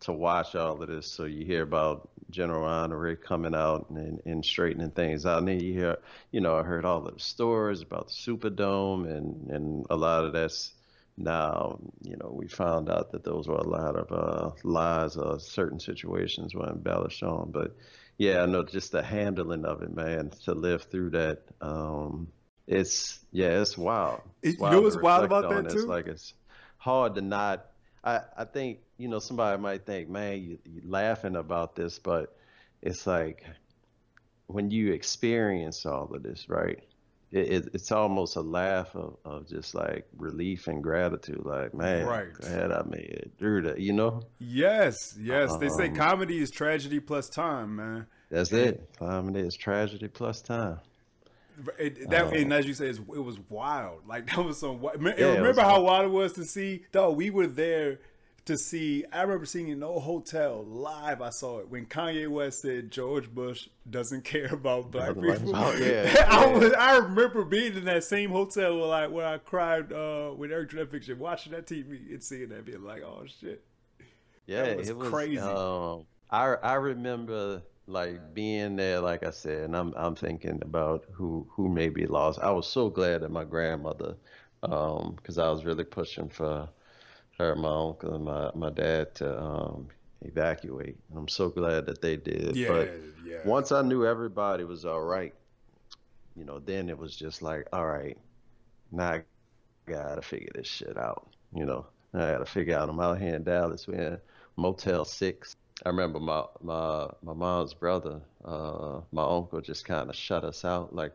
to 0.00 0.12
watch 0.12 0.54
all 0.54 0.82
of 0.82 0.88
this. 0.88 1.06
So 1.06 1.24
you 1.24 1.44
hear 1.44 1.62
about 1.62 2.08
General 2.30 2.64
Honore 2.64 3.16
coming 3.16 3.54
out 3.54 3.90
and, 3.90 4.20
and 4.24 4.44
straightening 4.44 4.90
things 4.90 5.26
out. 5.26 5.38
And 5.38 5.48
then 5.48 5.60
you 5.60 5.72
hear, 5.72 5.98
you 6.30 6.40
know, 6.40 6.56
I 6.56 6.62
heard 6.62 6.84
all 6.84 7.00
the 7.00 7.18
stories 7.18 7.82
about 7.82 8.08
the 8.08 8.14
Superdome 8.14 9.08
and, 9.08 9.50
and 9.50 9.86
a 9.90 9.96
lot 9.96 10.24
of 10.24 10.32
that's 10.32 10.72
now, 11.16 11.78
you 12.02 12.16
know, 12.16 12.30
we 12.32 12.48
found 12.48 12.88
out 12.88 13.12
that 13.12 13.24
those 13.24 13.46
were 13.46 13.56
a 13.56 13.68
lot 13.68 13.96
of 13.96 14.12
uh, 14.12 14.50
lies 14.64 15.16
or 15.16 15.38
certain 15.38 15.78
situations 15.78 16.54
were 16.54 16.68
embellished 16.68 17.22
on. 17.22 17.50
But 17.50 17.76
yeah, 18.18 18.42
I 18.42 18.46
know 18.46 18.62
just 18.62 18.92
the 18.92 19.02
handling 19.02 19.64
of 19.64 19.82
it, 19.82 19.94
man, 19.94 20.30
to 20.44 20.54
live 20.54 20.84
through 20.84 21.10
that. 21.10 21.42
Um, 21.60 22.28
it's, 22.66 23.18
yeah, 23.30 23.60
it's 23.60 23.76
wild. 23.76 24.20
It's 24.42 24.58
wild 24.58 24.72
you 24.72 24.80
know 24.80 24.84
what's 24.84 25.02
wild 25.02 25.24
about 25.24 25.48
that 25.50 25.70
too? 25.70 25.78
It's 25.78 25.86
like 25.86 26.06
it's 26.06 26.32
hard 26.78 27.16
to 27.16 27.20
not 27.20 27.66
I, 28.04 28.20
I 28.36 28.44
think 28.44 28.78
you 29.02 29.08
know 29.08 29.18
somebody 29.18 29.60
might 29.60 29.84
think, 29.84 30.08
man, 30.08 30.40
you, 30.40 30.58
you 30.64 30.80
laughing 30.86 31.34
about 31.34 31.74
this, 31.74 31.98
but 31.98 32.36
it's 32.82 33.04
like 33.04 33.44
when 34.46 34.70
you 34.70 34.92
experience 34.92 35.84
all 35.84 36.08
of 36.14 36.22
this, 36.22 36.48
right? 36.48 36.78
It, 37.32 37.52
it, 37.52 37.68
it's 37.72 37.90
almost 37.90 38.36
a 38.36 38.42
laugh 38.42 38.94
of, 38.94 39.16
of 39.24 39.48
just 39.48 39.74
like 39.74 40.06
relief 40.16 40.68
and 40.68 40.82
gratitude. 40.82 41.42
Like, 41.44 41.74
man, 41.74 42.06
right. 42.06 42.32
glad 42.32 42.70
I 42.70 42.82
made 42.84 43.00
it 43.00 43.32
through 43.38 43.62
that, 43.62 43.80
you 43.80 43.92
know? 43.92 44.22
Yes, 44.38 45.16
yes. 45.20 45.50
Um, 45.50 45.58
they 45.58 45.68
say 45.70 45.88
um, 45.88 45.96
comedy 45.96 46.40
is 46.40 46.52
tragedy 46.52 47.00
plus 47.00 47.28
time, 47.28 47.76
man. 47.76 48.06
That's 48.30 48.52
and, 48.52 48.60
it. 48.60 48.90
Comedy 49.00 49.40
is 49.40 49.56
tragedy 49.56 50.06
plus 50.06 50.42
time. 50.42 50.78
It, 51.76 52.08
that 52.10 52.28
um, 52.28 52.34
and 52.34 52.52
as 52.52 52.66
you 52.66 52.74
say, 52.74 52.90
it 52.90 53.08
was 53.08 53.38
wild. 53.48 54.06
Like 54.06 54.26
that 54.36 54.44
was 54.44 54.60
some. 54.60 54.80
Yeah, 54.80 55.10
remember 55.26 55.48
was 55.48 55.58
how 55.58 55.82
wild 55.82 56.04
it 56.04 56.10
was 56.10 56.34
to 56.34 56.44
see? 56.44 56.84
Though 56.92 57.10
we 57.10 57.30
were 57.30 57.48
there 57.48 57.98
to 58.46 58.58
see. 58.58 59.04
I 59.12 59.22
remember 59.22 59.46
seeing 59.46 59.68
it 59.68 59.72
in 59.72 59.78
no 59.80 59.98
hotel 59.98 60.64
live. 60.64 61.22
I 61.22 61.30
saw 61.30 61.60
it 61.60 61.68
when 61.68 61.86
Kanye 61.86 62.28
West 62.28 62.62
said 62.62 62.90
George 62.90 63.32
Bush 63.32 63.68
doesn't 63.88 64.24
care 64.24 64.52
about 64.52 64.90
black 64.90 65.14
people. 65.14 65.54
Oh, 65.54 65.72
yeah, 65.80 66.26
I 66.28 66.46
was. 66.46 66.72
I 66.72 66.98
remember 66.98 67.44
being 67.44 67.76
in 67.76 67.84
that 67.84 68.04
same 68.04 68.30
hotel 68.30 68.76
where 68.76 68.86
like 68.86 69.10
where 69.10 69.26
I 69.26 69.38
cried 69.38 69.92
uh, 69.92 70.32
with 70.36 70.50
Eric 70.50 70.72
Fiction, 70.90 71.18
watching 71.18 71.52
that 71.52 71.66
TV 71.66 72.10
and 72.10 72.22
seeing 72.22 72.48
that, 72.48 72.64
being 72.64 72.84
like, 72.84 73.02
"Oh 73.02 73.24
shit." 73.40 73.64
Yeah, 74.46 74.74
was 74.74 74.88
it 74.88 74.96
was 74.96 75.08
crazy. 75.08 75.38
Um, 75.38 76.06
I 76.30 76.54
I 76.54 76.74
remember 76.74 77.62
like 77.86 78.34
being 78.34 78.76
there, 78.76 79.00
like 79.00 79.24
I 79.24 79.30
said, 79.30 79.64
and 79.64 79.76
I'm 79.76 79.92
I'm 79.96 80.14
thinking 80.14 80.58
about 80.62 81.04
who 81.12 81.46
who 81.50 81.68
may 81.68 81.88
be 81.88 82.06
lost. 82.06 82.40
I 82.40 82.50
was 82.50 82.66
so 82.66 82.90
glad 82.90 83.22
that 83.22 83.30
my 83.30 83.44
grandmother, 83.44 84.16
because 84.60 85.38
um, 85.38 85.44
I 85.44 85.50
was 85.50 85.64
really 85.64 85.84
pushing 85.84 86.28
for 86.28 86.68
her, 87.42 87.56
my 87.56 87.88
uncle, 87.88 88.14
and 88.14 88.24
my 88.24 88.50
my 88.54 88.70
dad 88.70 89.14
to 89.16 89.40
um, 89.40 89.88
evacuate. 90.22 90.96
And 91.10 91.18
I'm 91.18 91.28
so 91.28 91.48
glad 91.48 91.86
that 91.86 92.00
they 92.00 92.16
did. 92.16 92.56
Yeah, 92.56 92.68
but 92.68 92.90
yeah. 93.24 93.38
once 93.44 93.72
I 93.72 93.82
knew 93.82 94.06
everybody 94.06 94.64
was 94.64 94.84
all 94.84 95.02
right, 95.02 95.34
you 96.36 96.44
know, 96.44 96.58
then 96.58 96.88
it 96.88 96.98
was 96.98 97.16
just 97.16 97.42
like, 97.42 97.66
all 97.72 97.86
right, 97.86 98.18
now 98.90 99.10
I 99.12 99.22
gotta 99.86 100.22
figure 100.22 100.50
this 100.54 100.66
shit 100.66 100.96
out. 100.96 101.28
You 101.54 101.66
know, 101.66 101.86
I 102.14 102.32
gotta 102.32 102.46
figure 102.46 102.76
out. 102.76 102.88
I'm 102.88 103.00
out 103.00 103.20
here 103.20 103.34
in 103.34 103.44
Dallas. 103.44 103.86
We're 103.86 104.00
in 104.00 104.18
Motel 104.56 105.04
Six 105.04 105.56
I 105.84 105.88
remember 105.88 106.20
my 106.20 106.44
my 106.60 107.08
my 107.22 107.32
mom's 107.32 107.74
brother, 107.74 108.20
uh, 108.44 109.00
my 109.10 109.24
uncle, 109.24 109.60
just 109.60 109.84
kind 109.84 110.08
of 110.08 110.16
shut 110.16 110.44
us 110.44 110.64
out. 110.64 110.94
Like 110.94 111.12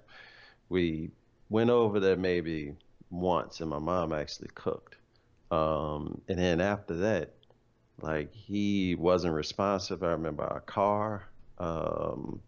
we 0.70 1.12
went 1.50 1.70
over 1.70 2.00
there 2.00 2.18
maybe 2.18 2.76
once, 3.10 3.62
and 3.62 3.70
my 3.70 3.80
mom 3.80 4.12
actually 4.12 4.50
cooked. 4.56 4.96
Um, 5.52 6.22
and 6.28 6.38
then 6.38 6.62
after 6.62 6.96
that, 6.98 7.34
like 8.02 8.34
he 8.34 8.96
wasn't 8.96 9.34
responsive. 9.34 10.04
I 10.04 10.12
remember 10.12 10.44
our 10.44 10.62
car, 10.62 11.28
um, 11.58 12.40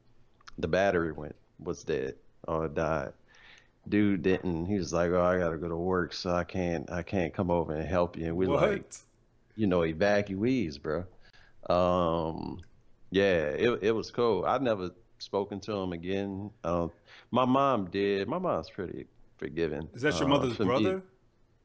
the 0.58 0.68
battery 0.68 1.12
went 1.12 1.36
was 1.60 1.84
dead 1.84 2.16
or 2.48 2.68
died. 2.68 3.14
Dude 3.88 4.22
didn't. 4.22 4.66
He 4.66 4.78
was 4.78 4.94
like, 4.94 5.12
"Oh, 5.12 5.24
I 5.24 5.40
gotta 5.40 5.58
go 5.58 5.70
to 5.70 5.76
work, 5.76 6.14
so 6.14 6.32
I 6.32 6.44
can't. 6.44 6.92
I 6.92 7.02
can't 7.02 7.34
come 7.34 7.50
over 7.50 7.74
and 7.74 7.88
help 7.88 8.18
you." 8.18 8.28
And 8.28 8.36
we 8.38 8.46
like, 8.46 8.94
you 9.56 9.68
know, 9.68 9.80
evacuees, 9.80 10.80
bro. 10.82 11.06
Um, 11.70 12.62
yeah, 13.10 13.46
it 13.46 13.80
it 13.82 13.92
was 13.92 14.12
cool. 14.12 14.46
I 14.46 14.58
never 14.60 14.92
spoken 15.18 15.60
to 15.62 15.74
him 15.74 15.94
again. 15.94 16.52
Um, 16.64 16.92
my 17.32 17.46
mom 17.46 17.90
did. 17.90 18.28
My 18.28 18.38
mom's 18.38 18.70
pretty 18.70 19.08
forgiving. 19.38 19.88
Is 19.94 20.02
that 20.02 20.20
your 20.20 20.26
uh, 20.26 20.30
mother's 20.30 20.58
brother? 20.58 20.98
Me. 20.98 21.02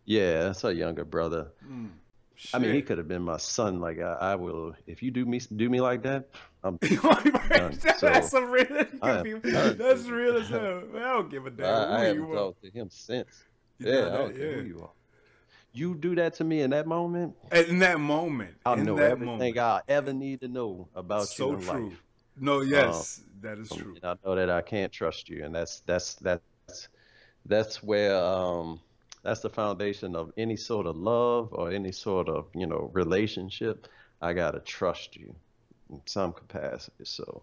Yeah, 0.05 0.45
that's 0.45 0.63
her 0.63 0.73
younger 0.73 1.05
brother. 1.05 1.49
Mm. 1.67 1.91
I 2.53 2.59
mean, 2.59 2.75
he 2.75 2.83
could 2.83 2.99
have 2.99 3.09
been 3.09 3.23
my 3.23 3.37
son. 3.39 3.81
Like 3.81 4.01
I, 4.01 4.13
I 4.21 4.35
will, 4.35 4.75
if 4.87 5.03
you 5.03 5.11
do 5.11 5.25
me 5.25 5.39
do 5.39 5.71
me 5.71 5.81
like 5.81 6.03
that, 6.03 6.29
I'm 6.63 6.79
that's 6.83 8.01
So, 8.01 8.21
some 8.23 8.51
real. 8.51 8.67
That's 9.03 10.07
real 10.09 10.37
as 10.37 10.49
hell. 10.49 10.83
I 10.95 10.99
don't 10.99 11.31
give 11.31 11.47
a 11.47 11.51
damn 11.51 11.67
I, 11.67 12.01
I 12.01 12.05
haven't 12.07 12.31
talked 12.33 12.63
to 12.63 12.71
him 12.71 12.89
since. 12.91 13.45
You 13.79 13.91
yeah, 13.93 14.07
I 14.07 14.17
don't 14.19 14.37
care 14.37 14.51
yeah. 14.51 14.57
who 14.63 14.63
you 14.63 14.81
are. 14.83 14.91
You 15.73 15.95
do 15.97 16.15
that 16.17 16.35
to 16.35 16.45
me 16.45 16.61
in 16.61 16.71
that 16.71 16.87
moment, 16.87 17.35
In 17.51 17.81
that 17.81 17.99
moment, 17.99 18.55
in 18.67 18.85
know 18.85 18.95
that 18.97 19.11
everything 19.13 19.57
moment. 19.57 19.59
I 19.59 19.81
ever 19.89 20.13
need 20.13 20.41
to 20.43 20.49
know 20.49 20.89
about 20.95 21.27
so 21.29 21.51
you 21.51 21.57
in 21.57 21.63
true. 21.63 21.89
life. 21.89 22.03
No, 22.39 22.61
yes, 22.61 23.23
that 23.41 23.59
is 23.59 23.73
Um, 23.73 23.79
true. 23.79 23.97
I 24.03 24.15
know 24.25 24.35
that 24.37 24.51
I 24.51 24.61
can't 24.61 24.93
trust 24.93 25.29
you, 25.29 25.45
and 25.45 25.55
that's 25.55 25.81
that's 25.81 26.15
that's 26.17 26.89
that's 27.47 27.83
where 27.83 28.17
um 28.17 28.81
that's 29.25 29.41
the 29.41 29.51
foundation 29.51 30.15
of 30.15 30.33
any 30.37 30.55
sort 30.55 30.87
of 30.87 30.97
love 30.97 31.49
or 31.53 31.71
any 31.71 31.91
sort 31.91 32.29
of 32.29 32.47
you 32.55 32.67
know 32.67 32.91
relationship. 32.93 33.89
I 34.21 34.35
gotta 34.35 34.61
trust 34.61 35.17
you 35.17 35.35
in 35.91 36.01
some 36.05 36.33
capacity. 36.33 37.05
So, 37.05 37.43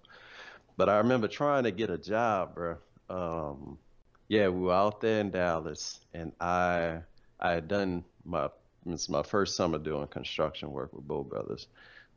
but 0.78 0.88
I 0.88 0.98
remember 0.98 1.28
trying 1.28 1.64
to 1.66 1.72
get 1.72 1.90
a 1.90 1.98
job, 1.98 2.56
bro. 2.56 2.78
Um, 3.10 3.78
yeah, 4.30 4.48
we 4.48 4.62
were 4.62 4.74
out 4.74 5.02
there 5.02 5.20
in 5.20 5.32
Dallas, 5.32 6.00
and 6.14 6.32
I 6.40 7.00
I 7.40 7.52
had 7.52 7.68
done 7.68 8.06
my 8.24 8.50
it's 8.86 9.10
my 9.10 9.24
first 9.24 9.56
summer 9.56 9.80
doing 9.80 10.08
construction 10.08 10.72
work 10.72 10.94
with 10.94 11.08
Boh 11.08 11.24
Brothers. 11.24 11.68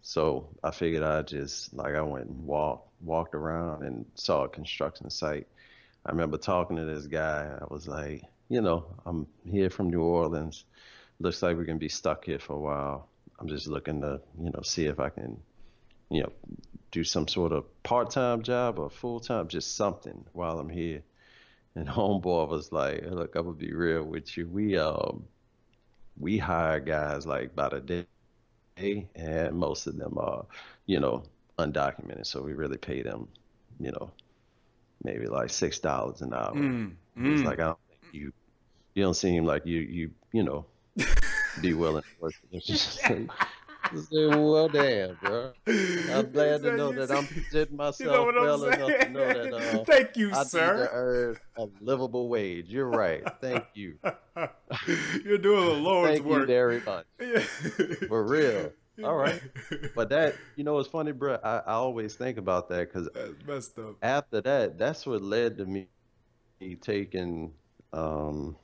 So 0.02 0.48
I 0.62 0.70
figured 0.70 1.02
I'd 1.02 1.26
just 1.26 1.72
like 1.74 1.94
I 1.94 2.02
went 2.02 2.26
and 2.26 2.46
walked 2.46 2.88
walked 3.00 3.34
around 3.34 3.82
and 3.82 4.04
saw 4.14 4.44
a 4.44 4.48
construction 4.48 5.08
site. 5.08 5.46
I 6.04 6.10
remember 6.10 6.36
talking 6.36 6.76
to 6.76 6.84
this 6.84 7.06
guy. 7.06 7.50
I 7.58 7.72
was 7.72 7.88
like, 7.88 8.22
you 8.48 8.60
know, 8.60 8.86
I'm 9.06 9.26
here 9.44 9.70
from 9.70 9.90
New 9.90 10.02
Orleans. 10.02 10.64
Looks 11.20 11.42
like 11.42 11.56
we're 11.56 11.64
gonna 11.64 11.78
be 11.78 11.88
stuck 11.88 12.24
here 12.24 12.38
for 12.38 12.54
a 12.54 12.60
while. 12.60 13.08
I'm 13.38 13.48
just 13.48 13.66
looking 13.68 14.00
to, 14.02 14.20
you 14.40 14.50
know, 14.50 14.62
see 14.62 14.86
if 14.86 15.00
I 15.00 15.10
can, 15.10 15.40
you 16.10 16.22
know, 16.22 16.32
do 16.90 17.04
some 17.04 17.28
sort 17.28 17.52
of 17.52 17.64
part-time 17.82 18.42
job 18.42 18.78
or 18.78 18.90
full-time, 18.90 19.48
just 19.48 19.76
something 19.76 20.24
while 20.32 20.58
I'm 20.58 20.68
here. 20.70 21.02
And 21.76 21.88
homeboy 21.88 22.48
was 22.48 22.72
like, 22.72 23.04
look, 23.06 23.34
I'm 23.36 23.44
gonna 23.44 23.56
be 23.56 23.72
real 23.74 24.04
with 24.04 24.36
you. 24.36 24.48
We 24.48 24.76
um 24.78 25.24
we 26.18 26.38
hire 26.38 26.80
guys 26.80 27.26
like 27.26 27.54
by 27.54 27.68
the 27.70 27.80
day 27.80 29.08
and 29.14 29.56
most 29.56 29.86
of 29.86 29.96
them 29.96 30.18
are, 30.18 30.46
you 30.86 31.00
know, 31.00 31.24
undocumented. 31.58 32.26
So 32.26 32.42
we 32.42 32.52
really 32.54 32.78
pay 32.78 33.02
them, 33.02 33.28
you 33.80 33.92
know, 33.92 34.12
maybe 35.04 35.26
like 35.26 35.50
six 35.50 35.78
dollars 35.80 36.22
an 36.22 36.34
hour. 36.34 36.54
Mm, 36.54 36.96
It's 37.24 37.42
mm. 37.42 37.44
like 37.44 37.60
I 37.60 37.64
don't 37.66 37.78
you, 38.14 38.32
you 38.94 39.02
don't 39.02 39.14
seem 39.14 39.44
like 39.44 39.66
you, 39.66 39.80
you, 39.80 40.10
you 40.32 40.42
know, 40.42 40.64
be 41.60 41.74
willing 41.74 42.02
to 42.02 42.08
work. 42.20 42.32
I 42.54 42.58
said, 42.64 43.28
well, 44.10 44.68
damn, 44.68 45.16
bro. 45.22 45.52
I'm 45.66 46.30
glad 46.32 46.62
to 46.62 46.76
know 46.76 46.92
that 46.92 47.10
I'm 47.10 47.26
presenting 47.26 47.76
myself 47.76 47.98
You 48.00 48.06
know 48.06 48.24
what 48.24 48.38
I'm 48.38 48.44
well 48.44 48.64
enough 48.64 49.00
to 49.00 49.08
know 49.10 49.26
that 49.26 49.52
uh, 49.52 49.84
Thank 49.84 50.16
you, 50.16 50.28
I 50.32 50.38
need 50.38 50.44
to 50.44 50.48
sir. 50.48 50.88
earn 50.92 51.36
a 51.56 51.68
livable 51.84 52.28
wage. 52.28 52.68
You're 52.68 52.88
right. 52.88 53.22
Thank 53.40 53.64
you. 53.74 53.98
You're 55.24 55.38
doing 55.38 55.66
the 55.66 55.74
Lord's 55.74 56.14
Thank 56.14 56.24
you 56.24 56.30
work. 56.30 56.46
very 56.46 56.80
much. 56.80 57.06
Yeah. 57.20 57.40
For 58.08 58.24
real. 58.24 58.72
All 59.02 59.16
right. 59.16 59.40
But 59.94 60.08
that, 60.10 60.36
you 60.56 60.62
know, 60.64 60.78
it's 60.78 60.88
funny, 60.88 61.12
bro. 61.12 61.38
I, 61.42 61.58
I 61.58 61.72
always 61.72 62.14
think 62.14 62.38
about 62.38 62.68
that 62.68 62.92
because 62.92 63.08
messed 63.46 63.78
up. 63.78 63.96
after 64.02 64.40
that, 64.40 64.78
that's 64.78 65.04
what 65.04 65.20
led 65.20 65.58
to 65.58 65.66
me 65.66 65.88
taking, 66.80 67.52
um, 67.94 68.56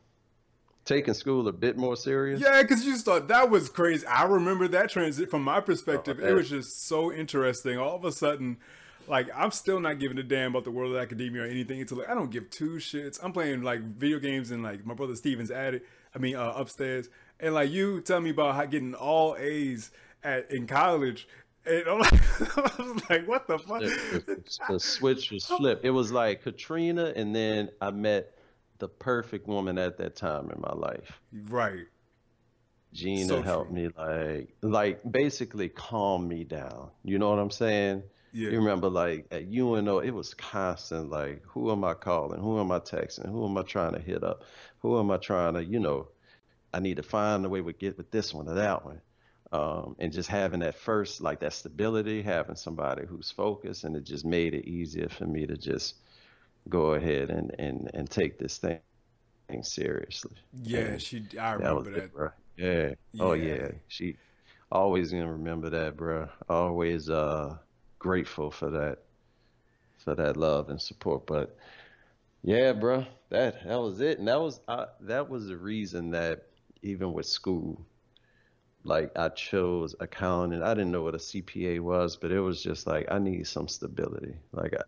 taking 0.85 1.15
school 1.15 1.47
a 1.49 1.53
bit 1.53 1.77
more 1.77 1.97
serious. 1.97 2.41
Yeah, 2.41 2.63
because 2.63 2.85
you 2.85 2.97
thought 2.99 3.29
that 3.29 3.51
was 3.51 3.69
crazy. 3.69 4.07
I 4.07 4.25
remember 4.25 4.69
that 4.69 4.91
transit 4.91 5.31
from 5.31 5.45
my 5.45 5.61
perspective. 5.61 6.19
Oh, 6.23 6.27
it 6.27 6.33
was 6.33 6.51
just 6.51 6.87
so 6.87 7.13
interesting. 7.13 7.79
All 7.79 7.95
of 7.95 8.05
a 8.05 8.13
sudden, 8.13 8.59
like 9.07 9.29
I'm 9.35 9.51
still 9.51 9.81
not 9.81 9.99
giving 9.99 10.19
a 10.19 10.23
damn 10.23 10.51
about 10.51 10.65
the 10.65 10.71
world 10.71 10.93
of 10.93 10.99
academia 11.01 11.43
or 11.43 11.47
anything. 11.47 11.81
It's 11.81 11.93
like 11.93 12.09
I 12.09 12.15
don't 12.15 12.31
give 12.31 12.51
two 12.51 12.77
shits. 12.77 13.19
I'm 13.23 13.33
playing 13.33 13.63
like 13.63 13.81
video 13.81 14.19
games 14.19 14.51
and 14.51 14.63
like 14.63 14.85
my 14.85 14.95
brother 14.95 15.15
Steven's 15.17 15.51
at 15.51 15.75
it. 15.75 15.87
I 16.15 16.19
mean, 16.19 16.35
uh, 16.35 16.53
upstairs, 16.57 17.09
and 17.39 17.55
like 17.55 17.71
you 17.71 18.01
tell 18.01 18.21
me 18.21 18.31
about 18.31 18.57
how 18.57 18.65
getting 18.65 18.95
all 18.95 19.37
A's 19.39 19.91
at 20.25 20.51
in 20.51 20.67
college. 20.67 21.29
And 21.67 21.87
I'm 21.87 21.99
like, 21.99 22.13
I 22.57 22.83
was 22.83 23.11
like, 23.11 23.29
what 23.29 23.47
the 23.47 23.59
fuck? 23.59 23.81
The, 23.81 24.23
the, 24.27 24.73
the 24.73 24.81
switch 24.81 25.31
was 25.31 25.45
flipped. 25.45 25.85
It 25.85 25.91
was 25.91 26.11
like 26.11 26.43
Katrina, 26.43 27.13
and 27.15 27.37
then 27.37 27.69
I 27.83 27.91
met 27.91 28.35
the 28.81 28.89
perfect 28.89 29.47
woman 29.47 29.79
at 29.79 29.99
that 29.99 30.17
time 30.17 30.51
in 30.51 30.61
my 30.61 30.73
life. 30.73 31.21
right. 31.49 31.87
Gina 32.93 33.29
So 33.29 33.43
helped 33.43 33.71
me 33.71 33.89
like 33.97 34.57
like 34.63 35.01
basically 35.11 35.69
calm 35.69 36.27
me 36.27 36.43
down. 36.45 36.91
You 37.05 37.19
know 37.19 37.31
what 37.31 37.39
I'm 37.39 37.51
saying? 37.51 38.03
Yeah. 38.33 38.51
You 38.51 38.59
remember 38.59 38.89
like 38.89 39.27
at 39.31 39.45
UNO, 39.47 40.01
it 40.01 40.11
was 40.11 40.35
constant 40.35 41.09
like 41.09 41.43
who 41.47 41.71
am 41.71 41.85
I 41.85 41.95
calling? 41.95 42.41
Who 42.41 42.59
am 42.59 42.73
I 42.73 42.81
texting? 42.81 43.31
Who 43.31 43.45
am 43.47 43.57
I 43.57 43.63
trying 43.63 43.93
to 43.95 44.01
hit 44.01 44.25
up? 44.25 44.43
Who 44.81 44.99
am 44.99 45.11
I 45.11 45.19
trying 45.19 45.55
to, 45.55 45.65
you 45.65 45.79
know, 45.79 46.09
I 46.75 46.81
need 46.81 46.97
to 46.97 47.03
find 47.03 47.45
a 47.45 47.49
way 47.49 47.63
to 47.63 47.73
get 47.73 47.97
with 47.97 48.11
this 48.11 48.35
one 48.35 48.49
or 48.49 48.55
that 48.55 48.85
one. 48.85 49.01
Um, 49.53 49.97
and 49.99 50.13
just 50.13 50.29
having 50.29 50.61
that 50.61 50.77
first 50.77 51.21
like 51.21 51.41
that 51.41 51.53
stability, 51.53 52.23
having 52.23 52.57
somebody 52.57 53.05
who's 53.07 53.31
focused 53.31 53.85
and 53.85 53.97
it 53.97 54.05
just 54.05 54.25
made 54.25 54.55
it 54.55 54.67
easier 54.69 55.09
for 55.09 55.27
me 55.27 55.47
to 55.47 55.57
just 55.57 55.97
go 56.69 56.95
ahead 56.95 57.31
and 57.31 57.55
and, 57.59 57.91
and 57.95 58.11
take 58.11 58.39
this 58.39 58.59
thing 58.59 58.81
seriously. 59.63 60.37
Yeah, 60.53 60.97
And 60.97 60.99
she. 60.99 61.27
I 61.39 61.53
remember 61.55 61.91
that. 61.93 62.11
bro. 62.13 62.31
Yeah. 62.57 62.95
Oh 63.19 63.33
Yeah. 63.33 63.35
yeah. 63.35 63.73
She 63.89 64.19
always 64.73 65.11
gonna 65.13 65.33
remember 65.33 65.71
that, 65.71 65.97
bro. 65.97 66.29
Always 66.49 67.11
uh 67.11 67.59
grateful 67.99 68.51
for 68.51 68.71
that, 68.71 68.99
for 69.99 70.15
that 70.17 70.37
love 70.37 70.69
and 70.71 70.81
support. 70.81 71.27
But 71.27 71.57
yeah, 72.43 72.73
bro, 72.73 73.07
that 73.31 73.65
that 73.67 73.81
was 73.81 74.01
it, 74.01 74.19
and 74.19 74.29
that 74.29 74.41
was 74.41 74.61
I, 74.69 74.87
that 75.03 75.29
was 75.31 75.47
the 75.49 75.59
reason 75.59 76.11
that 76.13 76.47
even 76.83 77.13
with 77.13 77.27
school, 77.27 77.87
like 78.85 79.13
I 79.19 79.29
chose 79.31 79.95
accounting. 80.01 80.63
I 80.63 80.75
didn't 80.75 80.93
know 80.93 81.03
what 81.03 81.15
a 81.15 81.19
CPA 81.19 81.81
was, 81.81 82.17
but 82.17 82.33
it 82.33 82.41
was 82.41 82.63
just 82.63 82.87
like 82.87 83.07
I 83.11 83.19
need 83.19 83.47
some 83.47 83.69
stability. 83.69 84.37
Like 84.53 84.75
I, 84.75 84.83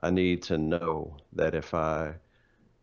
I 0.00 0.10
need 0.10 0.42
to 0.44 0.58
know 0.58 1.16
that 1.32 1.54
if 1.54 1.74
I 1.74 2.14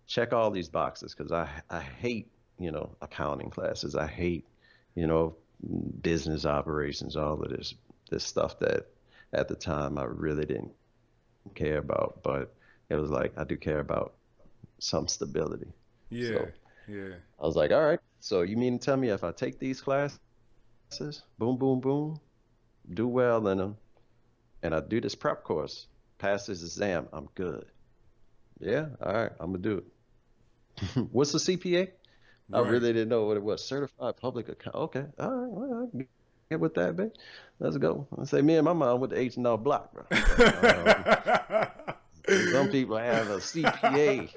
check 0.07 0.33
all 0.33 0.51
these 0.51 0.69
boxes, 0.69 1.13
because 1.15 1.31
I 1.31 1.47
I 1.69 1.79
hate 1.79 2.29
you 2.59 2.71
know 2.71 2.95
accounting 3.01 3.49
classes. 3.49 3.95
I 3.95 4.07
hate 4.07 4.45
you 4.95 5.07
know 5.07 5.35
business 6.01 6.45
operations, 6.45 7.15
all 7.15 7.41
of 7.41 7.49
this 7.49 7.75
this 8.09 8.23
stuff 8.23 8.59
that 8.59 8.87
at 9.31 9.47
the 9.47 9.55
time 9.55 9.97
I 9.97 10.03
really 10.03 10.45
didn't 10.45 10.71
care 11.55 11.77
about, 11.77 12.21
but 12.23 12.53
it 12.89 12.95
was 12.95 13.09
like 13.09 13.33
I 13.37 13.43
do 13.43 13.57
care 13.57 13.79
about 13.79 14.13
some 14.79 15.07
stability. 15.07 15.71
Yeah, 16.09 16.27
So- 16.29 16.47
yeah. 16.87 17.13
I 17.39 17.45
was 17.45 17.55
like, 17.55 17.71
all 17.71 17.83
right, 17.83 17.99
so 18.19 18.41
you 18.41 18.57
mean 18.57 18.77
to 18.77 18.85
tell 18.85 18.97
me 18.97 19.09
if 19.09 19.23
I 19.23 19.31
take 19.31 19.57
these 19.59 19.81
classes, 19.81 20.19
boom, 21.39 21.57
boom, 21.57 21.79
boom, 21.79 22.19
do 22.93 23.07
well 23.07 23.47
in 23.47 23.57
them, 23.57 23.77
and 24.61 24.75
I 24.75 24.81
do 24.81 24.99
this 25.01 25.15
prep 25.15 25.43
course, 25.43 25.87
pass 26.23 26.45
this 26.45 26.63
exam, 26.63 27.09
I'm 27.11 27.27
good. 27.35 27.65
Yeah, 28.59 28.85
all 29.01 29.13
right, 29.13 29.31
I'm 29.41 29.47
gonna 29.51 29.57
do 29.57 29.83
it. 29.83 31.07
What's 31.11 31.33
the 31.33 31.37
CPA? 31.37 31.89
I 32.53 32.59
really 32.59 32.93
didn't 32.93 33.09
know 33.09 33.25
what 33.25 33.35
it 33.35 33.43
was. 33.43 33.65
Certified 33.65 34.15
public 34.15 34.47
account. 34.47 34.75
Okay, 34.75 35.03
all 35.19 35.31
right, 35.31 35.49
well, 35.49 35.83
I 35.83 35.91
can 35.91 36.07
get 36.49 36.59
with 36.61 36.75
that, 36.75 36.95
babe. 36.95 37.11
Let's 37.59 37.75
go. 37.77 38.07
I 38.17 38.23
say, 38.23 38.41
me 38.41 38.55
and 38.55 38.63
my 38.63 38.71
mom 38.71 39.01
went 39.01 39.11
to 39.11 39.19
H 39.19 39.35
and 39.35 39.45
R 39.45 39.57
Block, 39.57 39.91
bro. 39.91 40.03
Um, 40.11 41.67
some 42.53 42.69
people 42.69 42.97
have 42.97 43.29
a 43.29 43.37
CPA 43.37 44.29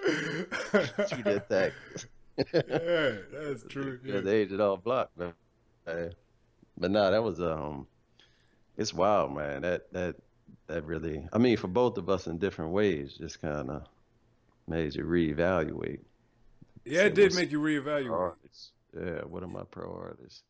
through 1.08 1.22
did 1.22 1.42
that. 1.48 1.72
yeah, 2.52 3.16
that's 3.32 3.62
true. 3.68 4.00
Yeah, 4.04 4.20
they 4.20 4.38
aged 4.38 4.54
it 4.54 4.60
all 4.60 4.76
block, 4.76 5.10
man. 5.16 5.34
But 5.84 6.90
nah, 6.90 7.10
that 7.10 7.22
was 7.22 7.40
um, 7.40 7.86
it's 8.76 8.92
wild, 8.92 9.36
man. 9.36 9.62
That 9.62 9.92
that 9.92 10.16
that 10.68 10.84
really, 10.84 11.28
I 11.32 11.38
mean, 11.38 11.56
for 11.56 11.68
both 11.68 11.98
of 11.98 12.08
us 12.08 12.26
in 12.26 12.38
different 12.38 12.72
ways, 12.72 13.14
just 13.18 13.40
kind 13.40 13.70
of 13.70 13.84
made 14.68 14.94
you 14.94 15.04
reevaluate 15.04 16.00
Yeah, 16.84 17.02
it 17.02 17.14
did 17.14 17.34
make 17.34 17.50
you 17.50 17.60
reevaluate. 17.60 18.06
priorities. 18.06 18.72
Yeah, 18.94 19.22
what 19.24 19.42
are 19.42 19.48
my 19.48 19.64
priorities? 19.64 20.42